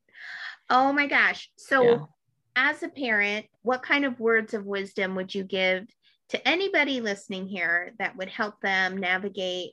Oh 0.68 0.92
my 0.92 1.06
gosh. 1.06 1.48
So, 1.56 1.82
yeah. 1.82 1.98
as 2.54 2.82
a 2.82 2.88
parent, 2.88 3.46
what 3.62 3.82
kind 3.82 4.04
of 4.04 4.20
words 4.20 4.52
of 4.52 4.66
wisdom 4.66 5.14
would 5.14 5.34
you 5.34 5.42
give 5.42 5.86
to 6.30 6.48
anybody 6.48 7.00
listening 7.00 7.46
here 7.46 7.94
that 7.98 8.16
would 8.16 8.28
help 8.28 8.60
them 8.60 8.98
navigate 8.98 9.72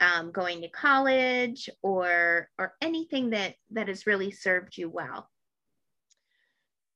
um, 0.00 0.32
going 0.32 0.60
to 0.62 0.68
college 0.68 1.68
or 1.82 2.48
or 2.58 2.74
anything 2.82 3.30
that 3.30 3.54
that 3.70 3.88
has 3.88 4.06
really 4.06 4.30
served 4.30 4.76
you 4.76 4.90
well 4.90 5.30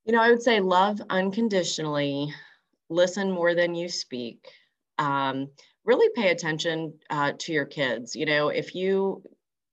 you 0.08 0.14
know, 0.14 0.22
I 0.22 0.30
would 0.30 0.42
say 0.42 0.58
love 0.60 1.02
unconditionally, 1.10 2.32
listen 2.88 3.30
more 3.30 3.54
than 3.54 3.74
you 3.74 3.90
speak. 3.90 4.48
Um, 4.96 5.48
really 5.84 6.08
pay 6.16 6.30
attention 6.30 6.94
uh, 7.10 7.32
to 7.40 7.52
your 7.52 7.66
kids. 7.66 8.16
You 8.16 8.24
know, 8.24 8.48
if 8.48 8.74
you 8.74 9.22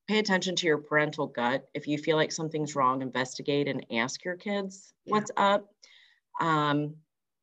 pay 0.06 0.18
attention 0.18 0.54
to 0.56 0.66
your 0.66 0.76
parental 0.76 1.26
gut, 1.26 1.66
if 1.72 1.88
you 1.88 1.96
feel 1.96 2.16
like 2.18 2.32
something's 2.32 2.76
wrong, 2.76 3.00
investigate 3.00 3.66
and 3.66 3.86
ask 3.90 4.26
your 4.26 4.36
kids 4.36 4.92
yeah. 5.06 5.12
what's 5.12 5.30
up. 5.38 5.68
Um, 6.38 6.96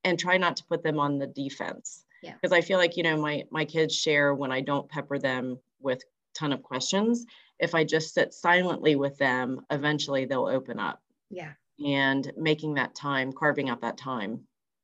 and 0.03 0.19
try 0.19 0.37
not 0.37 0.57
to 0.57 0.65
put 0.65 0.83
them 0.83 0.99
on 0.99 1.17
the 1.17 1.27
defense. 1.27 2.05
Yeah. 2.21 2.33
Because 2.33 2.51
I 2.51 2.61
feel 2.61 2.77
like, 2.77 2.95
you 2.95 3.03
know, 3.03 3.17
my 3.17 3.45
my 3.49 3.65
kids 3.65 3.95
share 3.95 4.35
when 4.35 4.51
I 4.51 4.61
don't 4.61 4.87
pepper 4.87 5.17
them 5.17 5.57
with 5.83 6.03
ton 6.33 6.53
of 6.53 6.63
questions. 6.63 7.25
If 7.59 7.75
I 7.75 7.83
just 7.83 8.13
sit 8.13 8.33
silently 8.33 8.95
with 8.95 9.17
them, 9.17 9.61
eventually 9.69 10.25
they'll 10.25 10.47
open 10.47 10.79
up. 10.79 11.01
Yeah. 11.29 11.53
And 11.85 12.31
making 12.37 12.75
that 12.75 12.95
time, 12.95 13.31
carving 13.31 13.69
out 13.69 13.81
that 13.81 13.97
time 13.97 14.41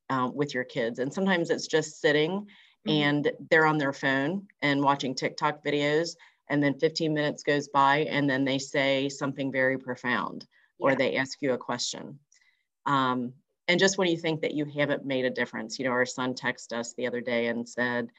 uh, 0.09 0.29
with 0.33 0.53
your 0.53 0.63
kids. 0.63 0.99
And 0.99 1.13
sometimes 1.13 1.49
it's 1.49 1.67
just 1.67 2.01
sitting 2.01 2.47
mm-hmm. 2.87 2.89
and 2.89 3.31
they're 3.49 3.65
on 3.65 3.77
their 3.77 3.93
phone 3.93 4.47
and 4.61 4.83
watching 4.83 5.15
TikTok 5.15 5.63
videos. 5.63 6.15
And 6.49 6.63
then 6.63 6.79
15 6.79 7.13
minutes 7.13 7.43
goes 7.43 7.67
by 7.67 7.99
and 8.09 8.27
then 8.29 8.43
they 8.43 8.57
say 8.57 9.07
something 9.07 9.51
very 9.51 9.77
profound 9.77 10.47
or 10.79 10.95
they 10.95 11.15
ask 11.15 11.41
you 11.41 11.53
a 11.53 11.57
question. 11.57 12.17
Um, 12.85 13.33
and 13.67 13.79
just 13.79 13.99
when 13.99 14.07
you 14.07 14.17
think 14.17 14.41
that 14.41 14.55
you 14.55 14.65
haven't 14.65 15.05
made 15.05 15.25
a 15.25 15.29
difference, 15.29 15.77
you 15.77 15.85
know, 15.85 15.91
our 15.91 16.05
son 16.05 16.33
texted 16.33 16.73
us 16.73 16.93
the 16.93 17.05
other 17.05 17.21
day 17.21 17.47
and 17.47 17.69
said, 17.69 18.09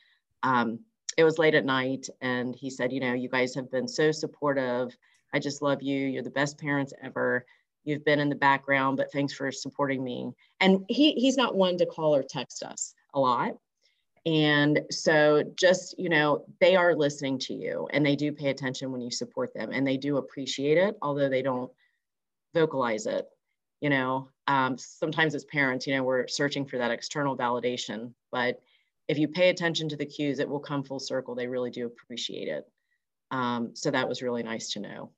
um, 0.44 0.78
it 1.20 1.24
was 1.24 1.38
late 1.38 1.54
at 1.54 1.64
night 1.64 2.08
and 2.20 2.54
he 2.56 2.70
said, 2.70 2.92
you 2.92 3.00
know, 3.00 3.12
you 3.12 3.28
guys 3.28 3.54
have 3.54 3.70
been 3.70 3.86
so 3.86 4.10
supportive. 4.10 4.96
I 5.32 5.38
just 5.38 5.62
love 5.62 5.82
you. 5.82 6.06
You're 6.06 6.22
the 6.22 6.30
best 6.30 6.58
parents 6.58 6.92
ever. 7.02 7.44
You've 7.84 8.04
been 8.04 8.20
in 8.20 8.28
the 8.28 8.34
background, 8.34 8.96
but 8.96 9.12
thanks 9.12 9.32
for 9.32 9.52
supporting 9.52 10.02
me. 10.02 10.32
And 10.60 10.84
he 10.88 11.12
he's 11.12 11.36
not 11.36 11.54
one 11.54 11.76
to 11.78 11.86
call 11.86 12.14
or 12.14 12.22
text 12.22 12.62
us 12.62 12.94
a 13.14 13.20
lot. 13.20 13.56
And 14.26 14.80
so 14.90 15.42
just, 15.56 15.98
you 15.98 16.08
know, 16.08 16.44
they 16.60 16.74
are 16.74 16.94
listening 16.94 17.38
to 17.40 17.54
you 17.54 17.88
and 17.92 18.04
they 18.04 18.16
do 18.16 18.32
pay 18.32 18.50
attention 18.50 18.92
when 18.92 19.00
you 19.00 19.10
support 19.10 19.54
them 19.54 19.70
and 19.72 19.86
they 19.86 19.96
do 19.96 20.16
appreciate 20.16 20.76
it, 20.76 20.96
although 21.00 21.28
they 21.28 21.42
don't 21.42 21.70
vocalize 22.54 23.06
it. 23.06 23.26
You 23.80 23.88
know, 23.90 24.28
um, 24.46 24.76
sometimes 24.76 25.34
as 25.34 25.44
parents, 25.44 25.86
you 25.86 25.94
know, 25.94 26.02
we're 26.02 26.28
searching 26.28 26.66
for 26.66 26.76
that 26.78 26.90
external 26.90 27.36
validation, 27.36 28.12
but 28.30 28.60
if 29.10 29.18
you 29.18 29.26
pay 29.26 29.48
attention 29.48 29.88
to 29.88 29.96
the 29.96 30.06
cues, 30.06 30.38
it 30.38 30.48
will 30.48 30.60
come 30.60 30.84
full 30.84 31.00
circle. 31.00 31.34
They 31.34 31.48
really 31.48 31.72
do 31.72 31.84
appreciate 31.86 32.46
it. 32.46 32.64
Um, 33.32 33.72
so 33.74 33.90
that 33.90 34.08
was 34.08 34.22
really 34.22 34.44
nice 34.44 34.70
to 34.74 34.80
know. 34.80 35.10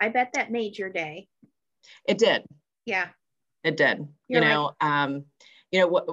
I 0.00 0.08
bet 0.08 0.30
that 0.32 0.50
made 0.50 0.78
your 0.78 0.88
day. 0.88 1.28
It 2.08 2.16
did. 2.16 2.44
Yeah. 2.86 3.08
It 3.62 3.76
did. 3.76 4.08
You're 4.26 4.42
you 4.42 4.48
know, 4.48 4.72
right. 4.80 5.04
um, 5.04 5.24
you 5.70 5.80
know 5.80 5.86
what 5.86 6.06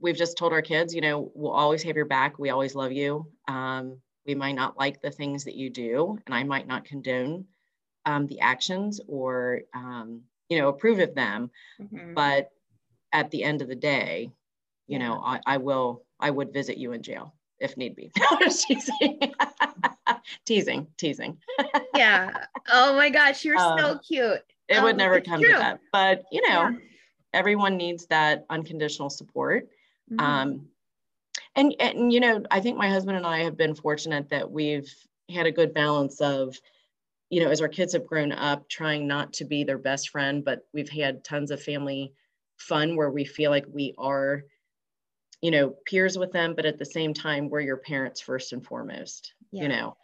we've 0.00 0.16
just 0.16 0.38
told 0.38 0.54
our 0.54 0.62
kids, 0.62 0.94
you 0.94 1.02
know, 1.02 1.30
we'll 1.34 1.52
always 1.52 1.82
have 1.82 1.96
your 1.96 2.06
back. 2.06 2.38
We 2.38 2.48
always 2.48 2.74
love 2.74 2.92
you. 2.92 3.26
Um, 3.46 3.98
we 4.26 4.34
might 4.34 4.54
not 4.54 4.78
like 4.78 5.02
the 5.02 5.10
things 5.10 5.44
that 5.44 5.56
you 5.56 5.68
do, 5.68 6.18
and 6.24 6.34
I 6.34 6.42
might 6.44 6.66
not 6.66 6.86
condone 6.86 7.44
um, 8.06 8.26
the 8.26 8.40
actions 8.40 8.98
or, 9.08 9.60
um, 9.74 10.22
you 10.48 10.58
know, 10.58 10.68
approve 10.68 11.00
of 11.00 11.14
them. 11.14 11.50
Mm-hmm. 11.78 12.14
But 12.14 12.48
at 13.12 13.30
the 13.30 13.44
end 13.44 13.60
of 13.60 13.68
the 13.68 13.74
day, 13.74 14.30
you 14.86 14.98
yeah. 14.98 15.06
know, 15.06 15.20
I, 15.22 15.40
I 15.46 15.56
will 15.58 16.02
I 16.20 16.30
would 16.30 16.52
visit 16.52 16.76
you 16.76 16.92
in 16.92 17.02
jail 17.02 17.34
if 17.58 17.76
need 17.76 17.94
be. 17.94 18.10
teasing. 18.50 19.20
teasing, 20.44 20.86
teasing. 20.96 21.38
yeah. 21.94 22.30
Oh 22.70 22.94
my 22.96 23.10
gosh, 23.10 23.44
you're 23.44 23.58
um, 23.58 23.78
so 23.78 23.98
cute. 23.98 24.42
It 24.68 24.76
um, 24.76 24.84
would 24.84 24.96
never 24.96 25.20
come 25.20 25.40
true. 25.40 25.52
to 25.52 25.58
that. 25.58 25.80
But 25.92 26.24
you 26.32 26.42
know, 26.48 26.68
yeah. 26.68 26.76
everyone 27.32 27.76
needs 27.76 28.06
that 28.06 28.46
unconditional 28.50 29.10
support. 29.10 29.68
Mm-hmm. 30.10 30.20
Um, 30.20 30.68
and, 31.56 31.74
and 31.80 32.12
you 32.12 32.20
know, 32.20 32.42
I 32.50 32.60
think 32.60 32.76
my 32.76 32.88
husband 32.88 33.16
and 33.16 33.26
I 33.26 33.40
have 33.40 33.56
been 33.56 33.74
fortunate 33.74 34.28
that 34.30 34.50
we've 34.50 34.92
had 35.28 35.46
a 35.46 35.52
good 35.52 35.74
balance 35.74 36.20
of, 36.20 36.56
you 37.28 37.42
know, 37.42 37.50
as 37.50 37.60
our 37.60 37.68
kids 37.68 37.92
have 37.92 38.06
grown 38.06 38.32
up, 38.32 38.68
trying 38.68 39.06
not 39.06 39.32
to 39.34 39.44
be 39.44 39.64
their 39.64 39.78
best 39.78 40.10
friend, 40.10 40.44
but 40.44 40.66
we've 40.72 40.88
had 40.88 41.24
tons 41.24 41.50
of 41.50 41.62
family 41.62 42.12
fun 42.56 42.96
where 42.96 43.10
we 43.10 43.24
feel 43.24 43.50
like 43.50 43.64
we 43.72 43.94
are 43.98 44.44
you 45.40 45.50
know 45.50 45.74
peers 45.86 46.18
with 46.18 46.32
them 46.32 46.54
but 46.54 46.66
at 46.66 46.78
the 46.78 46.84
same 46.84 47.14
time 47.14 47.48
we're 47.48 47.60
your 47.60 47.78
parents 47.78 48.20
first 48.20 48.52
and 48.52 48.64
foremost 48.64 49.34
yeah. 49.52 49.62
you 49.62 49.68
know 49.68 49.96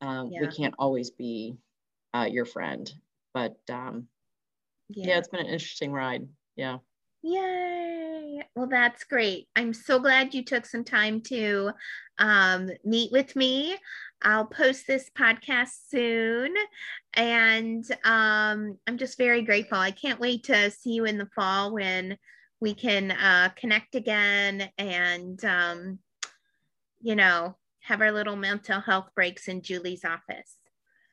um, 0.00 0.30
yeah. 0.32 0.40
we 0.40 0.46
can't 0.48 0.74
always 0.78 1.10
be 1.10 1.56
uh, 2.14 2.28
your 2.30 2.44
friend 2.44 2.92
but 3.32 3.56
um, 3.70 4.06
yeah. 4.88 5.08
yeah 5.08 5.18
it's 5.18 5.28
been 5.28 5.40
an 5.40 5.46
interesting 5.46 5.92
ride 5.92 6.26
yeah 6.56 6.78
Yay! 7.24 8.42
Well, 8.56 8.66
that's 8.66 9.04
great. 9.04 9.46
I'm 9.54 9.72
so 9.72 10.00
glad 10.00 10.34
you 10.34 10.44
took 10.44 10.66
some 10.66 10.82
time 10.82 11.20
to 11.22 11.70
um, 12.18 12.68
meet 12.84 13.12
with 13.12 13.36
me. 13.36 13.76
I'll 14.22 14.46
post 14.46 14.86
this 14.88 15.08
podcast 15.16 15.88
soon. 15.88 16.52
And 17.14 17.84
um, 18.04 18.76
I'm 18.88 18.98
just 18.98 19.18
very 19.18 19.42
grateful. 19.42 19.78
I 19.78 19.92
can't 19.92 20.18
wait 20.18 20.44
to 20.44 20.70
see 20.72 20.90
you 20.90 21.04
in 21.04 21.16
the 21.16 21.28
fall 21.34 21.72
when 21.72 22.18
we 22.62 22.74
can 22.74 23.10
uh, 23.10 23.48
connect 23.56 23.96
again 23.96 24.70
and, 24.78 25.44
um, 25.44 25.98
you 27.00 27.16
know, 27.16 27.56
have 27.80 28.00
our 28.00 28.12
little 28.12 28.36
mental 28.36 28.80
health 28.80 29.08
breaks 29.16 29.48
in 29.48 29.62
Julie's 29.62 30.04
office. 30.04 30.58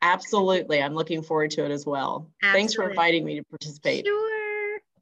Absolutely. 0.04 0.80
I'm 0.80 0.94
looking 0.94 1.24
forward 1.24 1.50
to 1.52 1.66
it 1.66 1.72
as 1.72 1.88
well. 1.88 2.30
Absolutely. 2.44 2.60
Thanks 2.60 2.74
for 2.76 2.88
inviting 2.88 3.26
me 3.26 3.38
to 3.38 3.44
participate. 3.46 4.06
Sure. 4.06 4.39